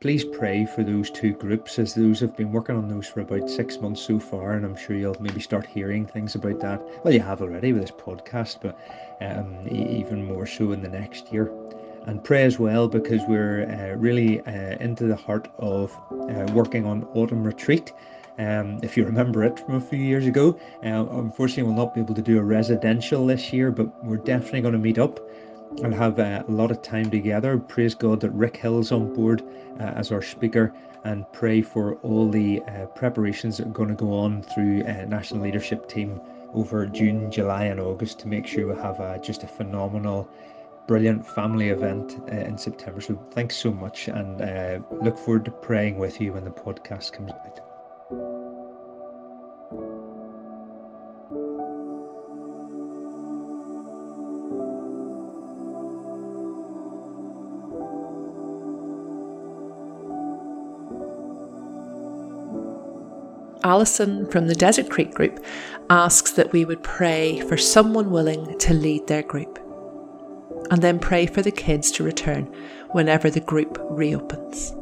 please 0.00 0.24
pray 0.24 0.66
for 0.66 0.82
those 0.82 1.10
two 1.10 1.32
groups 1.32 1.78
as 1.78 1.94
those 1.94 2.20
have 2.20 2.36
been 2.36 2.52
working 2.52 2.76
on 2.76 2.88
those 2.88 3.06
for 3.06 3.20
about 3.20 3.48
six 3.48 3.80
months 3.80 4.02
so 4.02 4.18
far 4.18 4.52
and 4.52 4.64
i'm 4.64 4.76
sure 4.76 4.96
you'll 4.96 5.16
maybe 5.20 5.40
start 5.40 5.66
hearing 5.66 6.06
things 6.06 6.34
about 6.34 6.60
that. 6.60 6.82
Well 7.04 7.14
you 7.14 7.20
have 7.20 7.40
already 7.40 7.72
with 7.72 7.82
this 7.82 7.90
podcast 7.90 8.60
but 8.60 8.78
um, 9.20 9.66
even 9.68 10.24
more 10.24 10.46
so 10.46 10.72
in 10.72 10.82
the 10.82 10.88
next 10.88 11.32
year. 11.32 11.50
And 12.06 12.22
pray 12.22 12.44
as 12.44 12.58
well 12.58 12.86
because 12.88 13.22
we're 13.28 13.64
uh, 13.64 13.96
really 13.96 14.40
uh, 14.40 14.76
into 14.78 15.04
the 15.04 15.16
heart 15.16 15.48
of 15.58 15.90
uh, 16.12 16.46
working 16.52 16.84
on 16.84 17.04
autumn 17.14 17.44
retreat. 17.44 17.92
Um, 18.38 18.80
if 18.82 18.96
you 18.96 19.04
remember 19.04 19.44
it 19.44 19.60
from 19.60 19.76
a 19.76 19.80
few 19.80 20.00
years 20.00 20.26
ago 20.26 20.58
uh, 20.84 21.06
unfortunately 21.18 21.62
we'll 21.62 21.74
not 21.74 21.94
be 21.94 22.00
able 22.00 22.16
to 22.16 22.22
do 22.22 22.38
a 22.38 22.42
residential 22.42 23.24
this 23.26 23.52
year 23.52 23.70
but 23.70 24.04
we're 24.04 24.16
definitely 24.16 24.60
going 24.60 24.72
to 24.72 24.78
meet 24.78 24.98
up 24.98 25.20
and 25.82 25.94
have 25.94 26.18
uh, 26.18 26.42
a 26.46 26.50
lot 26.50 26.70
of 26.70 26.82
time 26.82 27.10
together. 27.10 27.58
Praise 27.58 27.94
God 27.94 28.20
that 28.20 28.30
Rick 28.30 28.56
Hill's 28.56 28.92
on 28.92 29.12
board 29.14 29.42
uh, 29.80 29.82
as 29.82 30.12
our 30.12 30.22
speaker 30.22 30.72
and 31.04 31.30
pray 31.32 31.60
for 31.60 31.96
all 31.96 32.28
the 32.30 32.62
uh, 32.62 32.86
preparations 32.86 33.58
that 33.58 33.66
are 33.66 33.70
going 33.70 33.88
to 33.88 33.94
go 33.94 34.12
on 34.12 34.42
through 34.42 34.82
uh, 34.84 35.04
National 35.06 35.42
Leadership 35.42 35.88
Team 35.88 36.20
over 36.54 36.86
June, 36.86 37.30
July, 37.30 37.64
and 37.64 37.80
August 37.80 38.20
to 38.20 38.28
make 38.28 38.46
sure 38.46 38.72
we 38.72 38.80
have 38.80 39.00
uh, 39.00 39.18
just 39.18 39.42
a 39.42 39.48
phenomenal, 39.48 40.28
brilliant 40.86 41.26
family 41.26 41.68
event 41.70 42.20
uh, 42.28 42.36
in 42.36 42.56
September. 42.56 43.00
So 43.00 43.16
thanks 43.32 43.56
so 43.56 43.72
much 43.72 44.08
and 44.08 44.38
look 45.02 45.18
forward 45.18 45.44
to 45.46 45.50
praying 45.50 45.98
with 45.98 46.20
you 46.20 46.32
when 46.34 46.44
the 46.44 46.50
podcast 46.50 47.12
comes 47.12 47.32
out. 47.32 47.63
Alison 63.74 64.24
from 64.30 64.46
the 64.46 64.54
Desertcreat 64.54 65.14
group 65.14 65.44
asks 65.90 66.30
that 66.30 66.52
we 66.52 66.64
would 66.64 66.84
pray 66.84 67.40
for 67.40 67.56
someone 67.56 68.12
willing 68.12 68.56
to 68.60 68.72
lead 68.72 69.08
their 69.08 69.24
group, 69.24 69.58
and 70.70 70.80
then 70.80 71.00
pray 71.00 71.26
for 71.26 71.42
the 71.42 71.50
kids 71.50 71.90
to 71.90 72.04
return 72.04 72.44
whenever 72.92 73.30
the 73.30 73.40
group 73.40 73.76
reopens. 73.90 74.76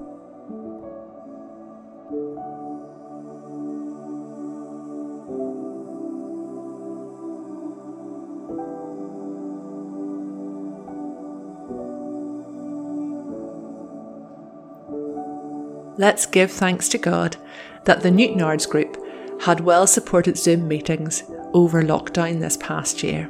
Let's 15.98 16.26
give 16.26 16.50
thanks 16.50 16.88
to 16.90 16.98
God 16.98 17.36
that 17.84 18.02
the 18.02 18.10
Newtownards 18.10 18.68
group 18.68 18.96
had 19.42 19.60
well 19.60 19.86
supported 19.86 20.38
Zoom 20.38 20.68
meetings 20.68 21.24
over 21.52 21.82
lockdown 21.82 22.40
this 22.40 22.56
past 22.56 23.02
year. 23.02 23.28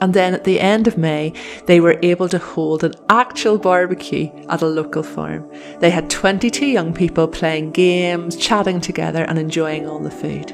And 0.00 0.12
then 0.12 0.34
at 0.34 0.44
the 0.44 0.60
end 0.60 0.86
of 0.86 0.98
May, 0.98 1.32
they 1.66 1.80
were 1.80 1.98
able 2.02 2.28
to 2.28 2.38
hold 2.38 2.84
an 2.84 2.94
actual 3.08 3.56
barbecue 3.56 4.30
at 4.48 4.60
a 4.60 4.66
local 4.66 5.02
farm. 5.02 5.50
They 5.80 5.88
had 5.88 6.10
22 6.10 6.66
young 6.66 6.92
people 6.92 7.26
playing 7.26 7.70
games, 7.70 8.36
chatting 8.36 8.80
together, 8.80 9.24
and 9.24 9.38
enjoying 9.38 9.88
all 9.88 10.00
the 10.00 10.10
food. 10.10 10.48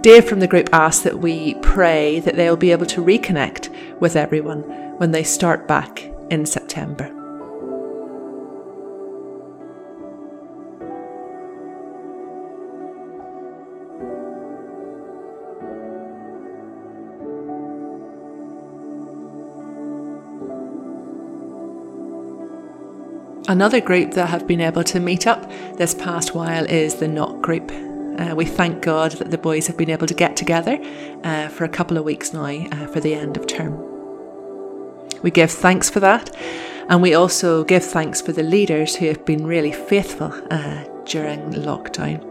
Dave 0.00 0.24
from 0.24 0.40
the 0.40 0.46
group 0.46 0.70
asked 0.72 1.04
that 1.04 1.18
we 1.18 1.54
pray 1.56 2.20
that 2.20 2.36
they'll 2.36 2.56
be 2.56 2.72
able 2.72 2.86
to 2.86 3.04
reconnect 3.04 4.00
with 4.00 4.16
everyone 4.16 4.62
when 4.98 5.10
they 5.10 5.22
start 5.22 5.68
back 5.68 6.04
in 6.30 6.46
September. 6.46 7.23
Another 23.46 23.78
group 23.78 24.12
that 24.12 24.30
have 24.30 24.46
been 24.46 24.62
able 24.62 24.82
to 24.84 24.98
meet 24.98 25.26
up 25.26 25.50
this 25.76 25.94
past 25.94 26.34
while 26.34 26.64
is 26.64 26.94
the 26.94 27.06
Knock 27.06 27.42
group. 27.42 27.70
Uh, 28.18 28.34
we 28.34 28.46
thank 28.46 28.80
God 28.80 29.12
that 29.12 29.30
the 29.30 29.36
boys 29.36 29.66
have 29.66 29.76
been 29.76 29.90
able 29.90 30.06
to 30.06 30.14
get 30.14 30.34
together 30.34 30.78
uh, 31.24 31.48
for 31.48 31.64
a 31.64 31.68
couple 31.68 31.98
of 31.98 32.04
weeks 32.04 32.32
now 32.32 32.46
uh, 32.46 32.86
for 32.86 33.00
the 33.00 33.12
end 33.12 33.36
of 33.36 33.46
term. 33.46 33.78
We 35.22 35.30
give 35.30 35.50
thanks 35.50 35.90
for 35.90 36.00
that, 36.00 36.34
and 36.88 37.02
we 37.02 37.12
also 37.12 37.64
give 37.64 37.84
thanks 37.84 38.22
for 38.22 38.32
the 38.32 38.42
leaders 38.42 38.96
who 38.96 39.08
have 39.08 39.26
been 39.26 39.46
really 39.46 39.72
faithful 39.72 40.32
uh, 40.50 40.84
during 41.04 41.52
lockdown. 41.52 42.30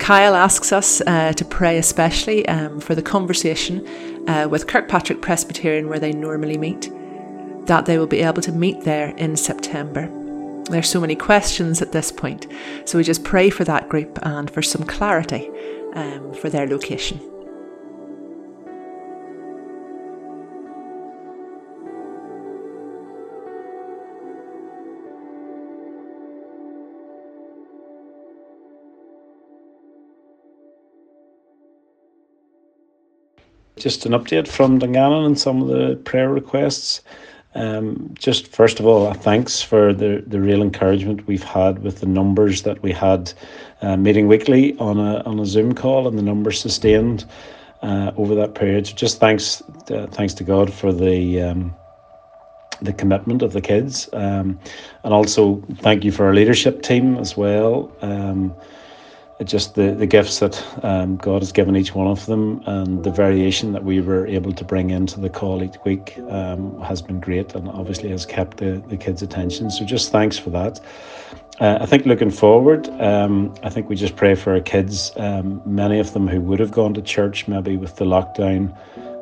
Kyle 0.00 0.34
asks 0.34 0.72
us 0.72 1.00
uh, 1.02 1.32
to 1.34 1.44
pray 1.44 1.78
especially 1.78 2.48
um, 2.48 2.80
for 2.80 2.96
the 2.96 3.02
conversation 3.02 3.86
uh, 4.28 4.48
with 4.50 4.66
Kirkpatrick 4.66 5.22
Presbyterian 5.22 5.88
where 5.88 6.00
they 6.00 6.12
normally 6.12 6.58
meet 6.58 6.90
that 7.70 7.86
they 7.86 7.98
will 7.98 8.06
be 8.08 8.20
able 8.20 8.42
to 8.42 8.50
meet 8.50 8.80
there 8.80 9.10
in 9.10 9.36
September. 9.36 10.10
There's 10.70 10.88
so 10.88 11.00
many 11.00 11.14
questions 11.14 11.80
at 11.80 11.92
this 11.92 12.10
point, 12.10 12.48
so 12.84 12.98
we 12.98 13.04
just 13.04 13.22
pray 13.22 13.48
for 13.48 13.62
that 13.62 13.88
group 13.88 14.18
and 14.22 14.50
for 14.50 14.60
some 14.60 14.82
clarity 14.82 15.48
um, 15.94 16.34
for 16.34 16.50
their 16.50 16.66
location. 16.66 17.20
Just 33.76 34.06
an 34.06 34.12
update 34.12 34.48
from 34.48 34.80
Dungannon 34.80 35.24
and 35.24 35.38
some 35.38 35.62
of 35.62 35.68
the 35.68 35.94
prayer 36.04 36.28
requests. 36.28 37.02
Um, 37.54 38.14
just 38.14 38.46
first 38.48 38.78
of 38.78 38.86
all, 38.86 39.12
thanks 39.12 39.60
for 39.60 39.92
the, 39.92 40.22
the 40.26 40.40
real 40.40 40.62
encouragement 40.62 41.26
we've 41.26 41.42
had 41.42 41.82
with 41.82 42.00
the 42.00 42.06
numbers 42.06 42.62
that 42.62 42.82
we 42.82 42.92
had 42.92 43.32
uh, 43.82 43.96
meeting 43.96 44.28
weekly 44.28 44.76
on 44.78 44.98
a 44.98 45.20
on 45.24 45.40
a 45.40 45.46
Zoom 45.46 45.74
call 45.74 46.06
and 46.06 46.16
the 46.16 46.22
numbers 46.22 46.60
sustained 46.60 47.24
uh, 47.82 48.12
over 48.16 48.34
that 48.36 48.54
period. 48.54 48.86
So 48.86 48.94
just 48.94 49.18
thanks 49.18 49.62
uh, 49.90 50.06
thanks 50.10 50.34
to 50.34 50.44
God 50.44 50.72
for 50.72 50.92
the 50.92 51.42
um, 51.42 51.74
the 52.82 52.92
commitment 52.92 53.42
of 53.42 53.52
the 53.52 53.60
kids, 53.60 54.08
um, 54.12 54.58
and 55.04 55.12
also 55.12 55.62
thank 55.76 56.04
you 56.04 56.12
for 56.12 56.26
our 56.26 56.34
leadership 56.34 56.82
team 56.82 57.16
as 57.18 57.36
well. 57.36 57.92
Just 59.44 59.74
the, 59.74 59.92
the 59.92 60.06
gifts 60.06 60.38
that 60.40 60.62
um, 60.84 61.16
God 61.16 61.40
has 61.40 61.50
given 61.50 61.74
each 61.74 61.94
one 61.94 62.06
of 62.06 62.26
them 62.26 62.62
and 62.66 63.02
the 63.02 63.10
variation 63.10 63.72
that 63.72 63.84
we 63.84 64.00
were 64.00 64.26
able 64.26 64.52
to 64.52 64.64
bring 64.64 64.90
into 64.90 65.18
the 65.18 65.30
call 65.30 65.62
each 65.62 65.76
week 65.84 66.18
um, 66.28 66.78
has 66.82 67.00
been 67.00 67.20
great 67.20 67.54
and 67.54 67.66
obviously 67.68 68.10
has 68.10 68.26
kept 68.26 68.58
the, 68.58 68.82
the 68.88 68.98
kids' 68.98 69.22
attention. 69.22 69.70
So 69.70 69.86
just 69.86 70.12
thanks 70.12 70.38
for 70.38 70.50
that. 70.50 70.80
Uh, 71.58 71.78
I 71.80 71.86
think 71.86 72.04
looking 72.04 72.30
forward, 72.30 72.88
um, 73.00 73.54
I 73.62 73.70
think 73.70 73.88
we 73.88 73.96
just 73.96 74.16
pray 74.16 74.34
for 74.34 74.52
our 74.52 74.60
kids. 74.60 75.12
Um, 75.16 75.62
many 75.64 75.98
of 75.98 76.12
them 76.12 76.28
who 76.28 76.40
would 76.42 76.58
have 76.58 76.70
gone 76.70 76.92
to 76.94 77.02
church 77.02 77.48
maybe 77.48 77.76
with 77.76 77.96
the 77.96 78.04
lockdown 78.04 78.76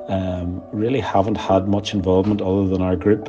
um, 0.08 0.62
really 0.72 1.00
haven't 1.00 1.36
had 1.36 1.68
much 1.68 1.94
involvement 1.94 2.40
other 2.40 2.66
than 2.66 2.82
our 2.82 2.96
group. 2.96 3.28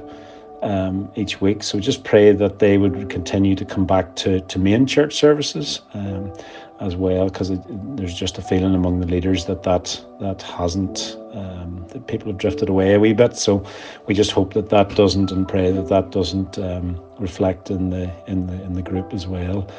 Um, 0.62 1.10
each 1.16 1.40
week. 1.40 1.64
So 1.64 1.80
just 1.80 2.04
pray 2.04 2.34
that 2.34 2.60
they 2.60 2.78
would 2.78 3.10
continue 3.10 3.56
to 3.56 3.64
come 3.64 3.86
back 3.86 4.18
to, 4.18 4.42
to 4.42 4.60
main 4.60 4.86
church 4.86 5.16
services. 5.16 5.80
Um, 5.94 6.34
as 6.80 6.96
well, 6.96 7.26
because 7.26 7.52
there's 7.96 8.14
just 8.14 8.38
a 8.38 8.42
feeling 8.42 8.74
among 8.74 9.00
the 9.00 9.06
leaders 9.06 9.46
that 9.46 9.64
that 9.64 10.04
that 10.20 10.42
hasn't 10.42 11.18
um, 11.34 11.86
that 11.90 12.08
people 12.08 12.28
have 12.28 12.38
drifted 12.38 12.70
away 12.70 12.94
a 12.94 13.00
wee 13.00 13.14
bit. 13.14 13.36
So 13.36 13.66
we 14.08 14.14
just 14.14 14.32
hope 14.32 14.54
that 14.54 14.70
that 14.70 14.96
doesn't, 14.96 15.32
and 15.32 15.48
pray 15.48 15.72
that 15.72 15.90
that 15.90 16.12
doesn't 16.12 16.58
um, 16.58 17.00
reflect 17.20 17.70
in 17.70 17.90
the 17.90 18.10
in 18.28 18.48
the 18.48 18.64
in 18.64 18.74
the 18.74 18.82
group 18.82 19.14
as 19.14 19.28
well. 19.28 19.70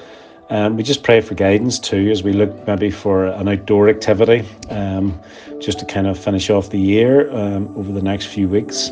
Um, 0.50 0.76
we 0.76 0.82
just 0.82 1.04
pray 1.04 1.20
for 1.20 1.34
guidance 1.34 1.78
too 1.78 2.10
as 2.10 2.22
we 2.22 2.32
look 2.32 2.66
maybe 2.66 2.90
for 2.90 3.26
an 3.26 3.48
outdoor 3.48 3.88
activity, 3.88 4.46
um, 4.68 5.18
just 5.60 5.78
to 5.78 5.86
kind 5.86 6.06
of 6.06 6.18
finish 6.18 6.50
off 6.50 6.70
the 6.70 6.80
year 6.80 7.30
um, 7.30 7.72
over 7.78 7.92
the 7.92 8.02
next 8.02 8.26
few 8.26 8.48
weeks. 8.48 8.90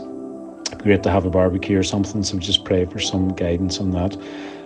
Great 0.76 1.02
to 1.02 1.10
have 1.10 1.24
a 1.24 1.30
barbecue 1.30 1.78
or 1.78 1.82
something, 1.82 2.22
so 2.22 2.38
just 2.38 2.64
pray 2.64 2.84
for 2.84 2.98
some 2.98 3.28
guidance 3.34 3.80
on 3.80 3.90
that 3.92 4.16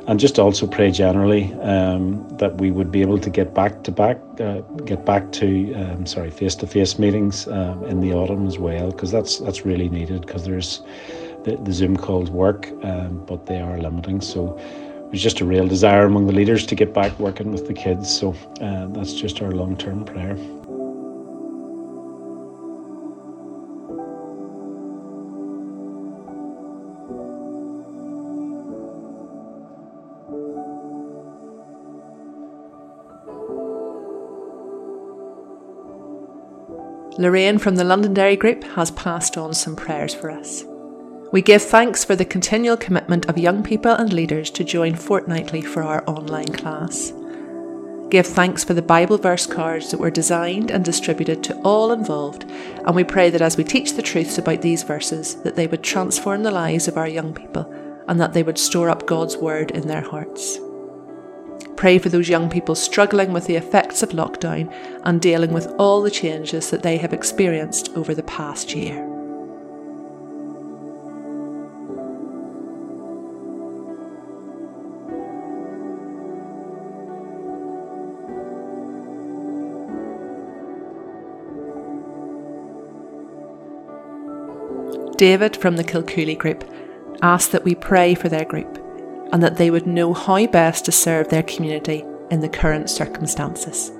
and 0.06 0.18
just 0.18 0.38
also 0.38 0.66
pray 0.66 0.90
generally 0.90 1.52
um, 1.60 2.26
that 2.38 2.56
we 2.56 2.70
would 2.70 2.90
be 2.90 3.00
able 3.02 3.18
to 3.18 3.30
get 3.30 3.54
back 3.54 3.82
to 3.84 3.92
back, 3.92 4.18
uh, 4.40 4.60
get 4.84 5.04
back 5.04 5.30
to 5.32 5.74
um, 5.74 6.06
sorry 6.06 6.30
face 6.30 6.54
to 6.56 6.66
face 6.66 6.98
meetings 6.98 7.46
um, 7.48 7.84
in 7.84 8.00
the 8.00 8.12
autumn 8.12 8.46
as 8.46 8.58
well, 8.58 8.90
because 8.90 9.12
that's 9.12 9.38
that's 9.38 9.64
really 9.64 9.88
needed. 9.88 10.22
Because 10.22 10.44
there's 10.44 10.82
the, 11.44 11.56
the, 11.62 11.72
Zoom 11.72 11.96
calls 11.96 12.30
work, 12.30 12.70
um, 12.82 13.24
but 13.26 13.46
they 13.46 13.60
are 13.60 13.78
limiting. 13.78 14.20
So 14.20 14.58
there's 15.10 15.22
just 15.22 15.40
a 15.40 15.44
real 15.44 15.68
desire 15.68 16.04
among 16.04 16.26
the 16.26 16.32
leaders 16.32 16.66
to 16.66 16.74
get 16.74 16.92
back 16.92 17.16
working 17.18 17.52
with 17.52 17.66
the 17.66 17.74
kids. 17.74 18.12
So 18.12 18.34
uh, 18.60 18.86
that's 18.88 19.14
just 19.14 19.40
our 19.40 19.52
long 19.52 19.76
term 19.76 20.04
prayer. 20.04 20.36
Lorraine 37.22 37.58
from 37.58 37.76
the 37.76 37.84
Londonderry 37.84 38.34
Group 38.34 38.64
has 38.64 38.90
passed 38.90 39.36
on 39.38 39.54
some 39.54 39.76
prayers 39.76 40.12
for 40.12 40.28
us. 40.28 40.64
We 41.30 41.40
give 41.40 41.62
thanks 41.62 42.04
for 42.04 42.16
the 42.16 42.24
continual 42.24 42.76
commitment 42.76 43.26
of 43.26 43.38
young 43.38 43.62
people 43.62 43.92
and 43.92 44.12
leaders 44.12 44.50
to 44.50 44.64
join 44.64 44.96
fortnightly 44.96 45.62
for 45.62 45.84
our 45.84 46.02
online 46.10 46.52
class. 46.52 47.12
Give 48.10 48.26
thanks 48.26 48.64
for 48.64 48.74
the 48.74 48.82
Bible 48.82 49.18
verse 49.18 49.46
cards 49.46 49.92
that 49.92 50.00
were 50.00 50.10
designed 50.10 50.72
and 50.72 50.84
distributed 50.84 51.44
to 51.44 51.54
all 51.62 51.92
involved, 51.92 52.42
and 52.42 52.96
we 52.96 53.04
pray 53.04 53.30
that 53.30 53.40
as 53.40 53.56
we 53.56 53.62
teach 53.62 53.92
the 53.92 54.02
truths 54.02 54.38
about 54.38 54.60
these 54.60 54.82
verses, 54.82 55.36
that 55.42 55.54
they 55.54 55.68
would 55.68 55.84
transform 55.84 56.42
the 56.42 56.50
lives 56.50 56.88
of 56.88 56.96
our 56.96 57.08
young 57.08 57.32
people 57.32 57.72
and 58.08 58.20
that 58.20 58.32
they 58.32 58.42
would 58.42 58.58
store 58.58 58.90
up 58.90 59.06
God's 59.06 59.36
word 59.36 59.70
in 59.70 59.86
their 59.86 60.02
hearts. 60.02 60.58
Pray 61.82 61.98
for 61.98 62.10
those 62.10 62.28
young 62.28 62.48
people 62.48 62.76
struggling 62.76 63.32
with 63.32 63.46
the 63.48 63.56
effects 63.56 64.04
of 64.04 64.10
lockdown 64.10 64.72
and 65.02 65.20
dealing 65.20 65.52
with 65.52 65.66
all 65.80 66.00
the 66.00 66.12
changes 66.12 66.70
that 66.70 66.84
they 66.84 66.96
have 66.96 67.12
experienced 67.12 67.90
over 67.96 68.14
the 68.14 68.22
past 68.22 68.72
year. 68.72 68.94
David 85.16 85.56
from 85.56 85.74
the 85.74 85.82
Kilcooley 85.82 86.38
group 86.38 86.62
asked 87.22 87.50
that 87.50 87.64
we 87.64 87.74
pray 87.74 88.14
for 88.14 88.28
their 88.28 88.44
group 88.44 88.81
and 89.32 89.42
that 89.42 89.56
they 89.56 89.70
would 89.70 89.86
know 89.86 90.12
how 90.12 90.46
best 90.46 90.84
to 90.84 90.92
serve 90.92 91.28
their 91.28 91.42
community 91.42 92.04
in 92.30 92.40
the 92.40 92.48
current 92.48 92.90
circumstances. 92.90 93.90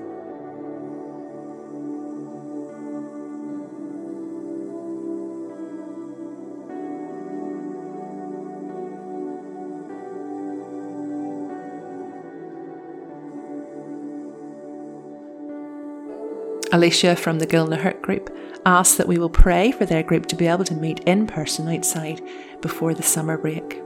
Alicia 16.71 17.15
from 17.15 17.37
the 17.37 17.45
Gilnahirk 17.45 18.01
group 18.01 18.35
asked 18.65 18.97
that 18.97 19.07
we 19.07 19.19
will 19.19 19.29
pray 19.29 19.71
for 19.71 19.85
their 19.85 20.01
group 20.01 20.25
to 20.25 20.35
be 20.35 20.47
able 20.47 20.63
to 20.65 20.73
meet 20.73 21.01
in 21.01 21.27
person 21.27 21.67
outside 21.67 22.19
before 22.61 22.95
the 22.95 23.03
summer 23.03 23.37
break. 23.37 23.79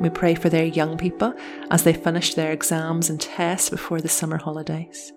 We 0.00 0.10
pray 0.10 0.34
for 0.34 0.48
their 0.48 0.64
young 0.64 0.98
people 0.98 1.34
as 1.70 1.84
they 1.84 1.92
finish 1.92 2.34
their 2.34 2.52
exams 2.52 3.08
and 3.08 3.20
tests 3.20 3.70
before 3.70 4.00
the 4.00 4.08
summer 4.08 4.38
holidays. 4.38 5.12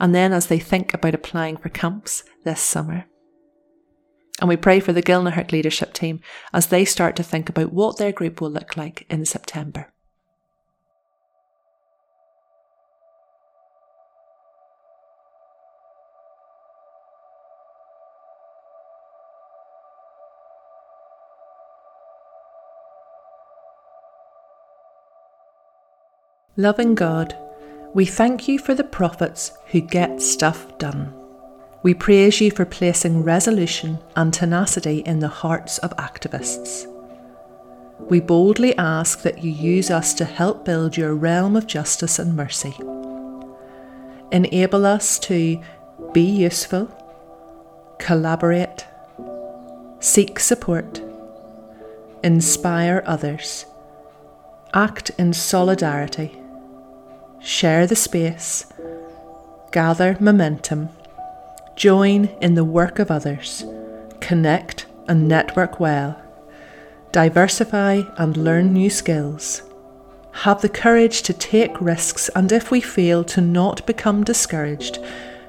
And 0.00 0.14
then 0.14 0.32
as 0.32 0.46
they 0.46 0.58
think 0.58 0.94
about 0.94 1.14
applying 1.14 1.58
for 1.58 1.68
camps 1.68 2.24
this 2.44 2.60
summer. 2.60 3.06
And 4.40 4.48
we 4.48 4.56
pray 4.56 4.80
for 4.80 4.92
the 4.92 5.02
Gilnahirk 5.02 5.52
leadership 5.52 5.92
team 5.92 6.20
as 6.52 6.68
they 6.68 6.84
start 6.84 7.16
to 7.16 7.22
think 7.22 7.48
about 7.48 7.72
what 7.72 7.98
their 7.98 8.12
group 8.12 8.40
will 8.40 8.50
look 8.50 8.76
like 8.76 9.06
in 9.10 9.24
September. 9.24 9.91
Loving 26.62 26.94
God, 26.94 27.36
we 27.92 28.06
thank 28.06 28.46
you 28.46 28.56
for 28.56 28.72
the 28.72 28.84
prophets 28.84 29.50
who 29.72 29.80
get 29.80 30.22
stuff 30.22 30.78
done. 30.78 31.12
We 31.82 31.92
praise 31.92 32.40
you 32.40 32.52
for 32.52 32.64
placing 32.64 33.24
resolution 33.24 33.98
and 34.14 34.32
tenacity 34.32 35.00
in 35.00 35.18
the 35.18 35.26
hearts 35.26 35.78
of 35.78 35.90
activists. 35.96 36.86
We 37.98 38.20
boldly 38.20 38.78
ask 38.78 39.22
that 39.22 39.42
you 39.42 39.50
use 39.50 39.90
us 39.90 40.14
to 40.14 40.24
help 40.24 40.64
build 40.64 40.96
your 40.96 41.16
realm 41.16 41.56
of 41.56 41.66
justice 41.66 42.20
and 42.20 42.36
mercy. 42.36 42.76
Enable 44.30 44.86
us 44.86 45.18
to 45.18 45.60
be 46.12 46.22
useful, 46.22 46.86
collaborate, 47.98 48.86
seek 49.98 50.38
support, 50.38 51.02
inspire 52.22 53.02
others, 53.04 53.66
act 54.72 55.10
in 55.18 55.32
solidarity 55.32 56.38
share 57.42 57.86
the 57.86 57.96
space, 57.96 58.66
gather 59.72 60.16
momentum, 60.20 60.88
join 61.74 62.26
in 62.40 62.54
the 62.54 62.64
work 62.64 62.98
of 62.98 63.10
others, 63.10 63.64
connect 64.20 64.86
and 65.08 65.26
network 65.26 65.80
well, 65.80 66.20
diversify 67.10 68.02
and 68.16 68.36
learn 68.36 68.72
new 68.72 68.88
skills. 68.88 69.62
Have 70.32 70.62
the 70.62 70.68
courage 70.68 71.22
to 71.22 71.32
take 71.32 71.80
risks, 71.80 72.30
and 72.30 72.50
if 72.52 72.70
we 72.70 72.80
fail, 72.80 73.22
to 73.24 73.40
not 73.40 73.84
become 73.86 74.24
discouraged, 74.24 74.98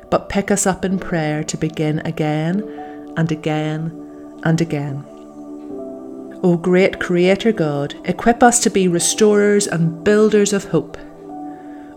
but 0.09 0.29
pick 0.29 0.51
us 0.51 0.65
up 0.65 0.83
in 0.83 0.99
prayer 0.99 1.43
to 1.43 1.57
begin 1.57 1.99
again 1.99 3.13
and 3.15 3.31
again 3.31 4.39
and 4.43 4.59
again. 4.59 5.05
O 6.43 6.57
great 6.57 6.99
Creator 6.99 7.53
God, 7.53 7.95
equip 8.03 8.43
us 8.43 8.59
to 8.61 8.69
be 8.69 8.89
restorers 8.89 9.67
and 9.67 10.03
builders 10.03 10.51
of 10.51 10.65
hope 10.65 10.97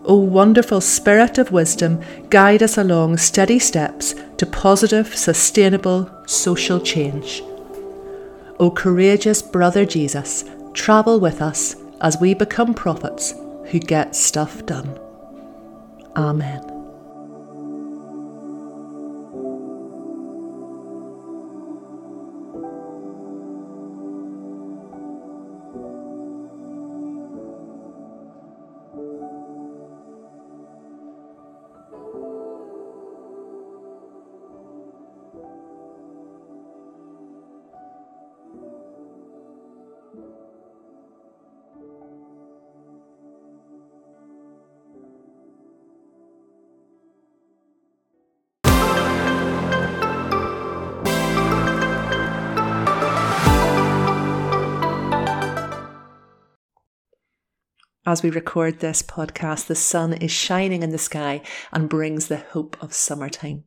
O 0.07 0.15
wonderful 0.15 0.79
Spirit 0.79 1.37
of 1.37 1.51
wisdom, 1.51 2.01
guide 2.29 2.63
us 2.63 2.77
along 2.77 3.17
steady 3.17 3.59
steps 3.59 4.15
to 4.37 4.45
positive, 4.45 5.13
sustainable 5.13 6.09
social 6.25 6.79
change. 6.79 7.43
O 8.57 8.71
courageous 8.71 9.41
Brother 9.41 9.85
Jesus, 9.85 10.45
travel 10.73 11.19
with 11.19 11.41
us 11.41 11.75
as 11.99 12.17
we 12.21 12.33
become 12.33 12.73
prophets 12.73 13.33
who 13.65 13.79
get 13.79 14.15
stuff 14.15 14.65
done. 14.65 14.97
Amen. 16.15 16.76
As 58.07 58.23
we 58.23 58.29
record 58.29 58.79
this 58.79 59.03
podcast, 59.03 59.67
the 59.67 59.75
sun 59.75 60.13
is 60.13 60.31
shining 60.31 60.81
in 60.81 60.91
the 60.91 60.97
sky 60.97 61.41
and 61.73 61.89
brings 61.89 62.27
the 62.29 62.37
hope 62.37 62.81
of 62.81 62.93
summertime. 62.93 63.65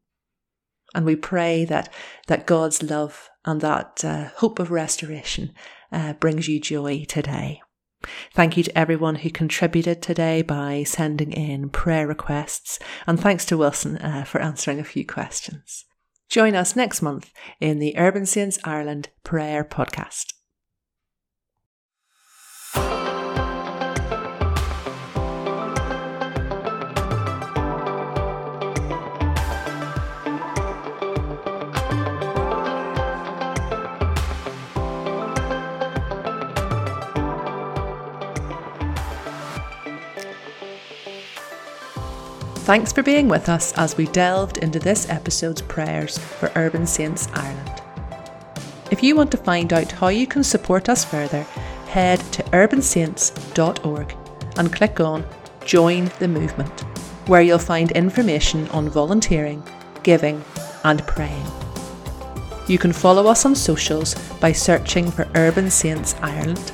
And 0.95 1.05
we 1.05 1.15
pray 1.15 1.67
that, 1.67 1.93
that 2.27 2.47
God's 2.47 2.83
love 2.83 3.29
and 3.45 3.61
that 3.61 4.03
uh, 4.03 4.31
hope 4.37 4.59
of 4.59 4.71
restoration 4.71 5.53
uh, 5.93 6.15
brings 6.15 6.49
you 6.49 6.59
joy 6.59 7.05
today. 7.07 7.61
Thank 8.33 8.57
you 8.57 8.63
to 8.63 8.79
everyone 8.79 9.17
who 9.17 9.29
contributed 9.29 10.01
today 10.01 10.41
by 10.41 10.85
sending 10.85 11.33
in 11.33 11.69
prayer 11.69 12.07
requests, 12.07 12.79
and 13.07 13.21
thanks 13.21 13.45
to 13.45 13.59
Wilson 13.59 13.99
uh, 13.99 14.25
for 14.25 14.41
answering 14.41 14.81
a 14.81 14.85
few 14.85 15.07
questions. 15.07 15.85
Join 16.31 16.55
us 16.55 16.75
next 16.75 17.03
month 17.03 17.31
in 17.61 17.79
the 17.79 17.99
Urban 17.99 18.25
Saints 18.25 18.59
Ireland 18.65 19.11
Prayer 19.23 19.65
Podcast. 19.65 20.33
Thanks 42.71 42.93
for 42.93 43.03
being 43.03 43.29
with 43.29 43.49
us 43.49 43.73
as 43.73 43.97
we 43.97 44.07
delved 44.07 44.59
into 44.59 44.79
this 44.79 45.11
episode's 45.11 45.61
prayers 45.61 46.17
for 46.19 46.53
Urban 46.55 46.87
Saints 46.87 47.27
Ireland. 47.35 47.83
If 48.93 49.03
you 49.03 49.17
want 49.17 49.33
to 49.33 49.37
find 49.37 49.73
out 49.73 49.91
how 49.91 50.07
you 50.07 50.25
can 50.25 50.45
support 50.45 50.89
us 50.89 51.05
further, 51.05 51.43
head 51.89 52.21
to 52.31 52.45
urbansaints.org 52.45 54.17
and 54.57 54.73
click 54.73 55.01
on 55.01 55.27
Join 55.65 56.13
the 56.21 56.29
Movement, 56.29 56.83
where 57.27 57.43
you'll 57.43 57.59
find 57.59 57.91
information 57.91 58.69
on 58.69 58.89
volunteering, 58.89 59.65
giving, 60.05 60.41
and 60.85 61.05
praying. 61.09 61.47
You 62.69 62.79
can 62.79 62.93
follow 62.93 63.27
us 63.27 63.45
on 63.45 63.57
socials 63.57 64.15
by 64.39 64.53
searching 64.53 65.11
for 65.11 65.29
Urban 65.35 65.73
Saints 65.73 66.15
Ireland. 66.23 66.71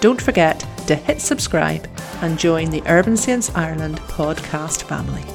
Don't 0.00 0.20
forget 0.20 0.60
to 0.88 0.94
hit 0.94 1.22
subscribe 1.22 1.88
and 2.22 2.38
join 2.38 2.70
the 2.70 2.82
Urban 2.86 3.16
Saints 3.16 3.50
Ireland 3.54 3.98
podcast 4.08 4.84
family. 4.84 5.31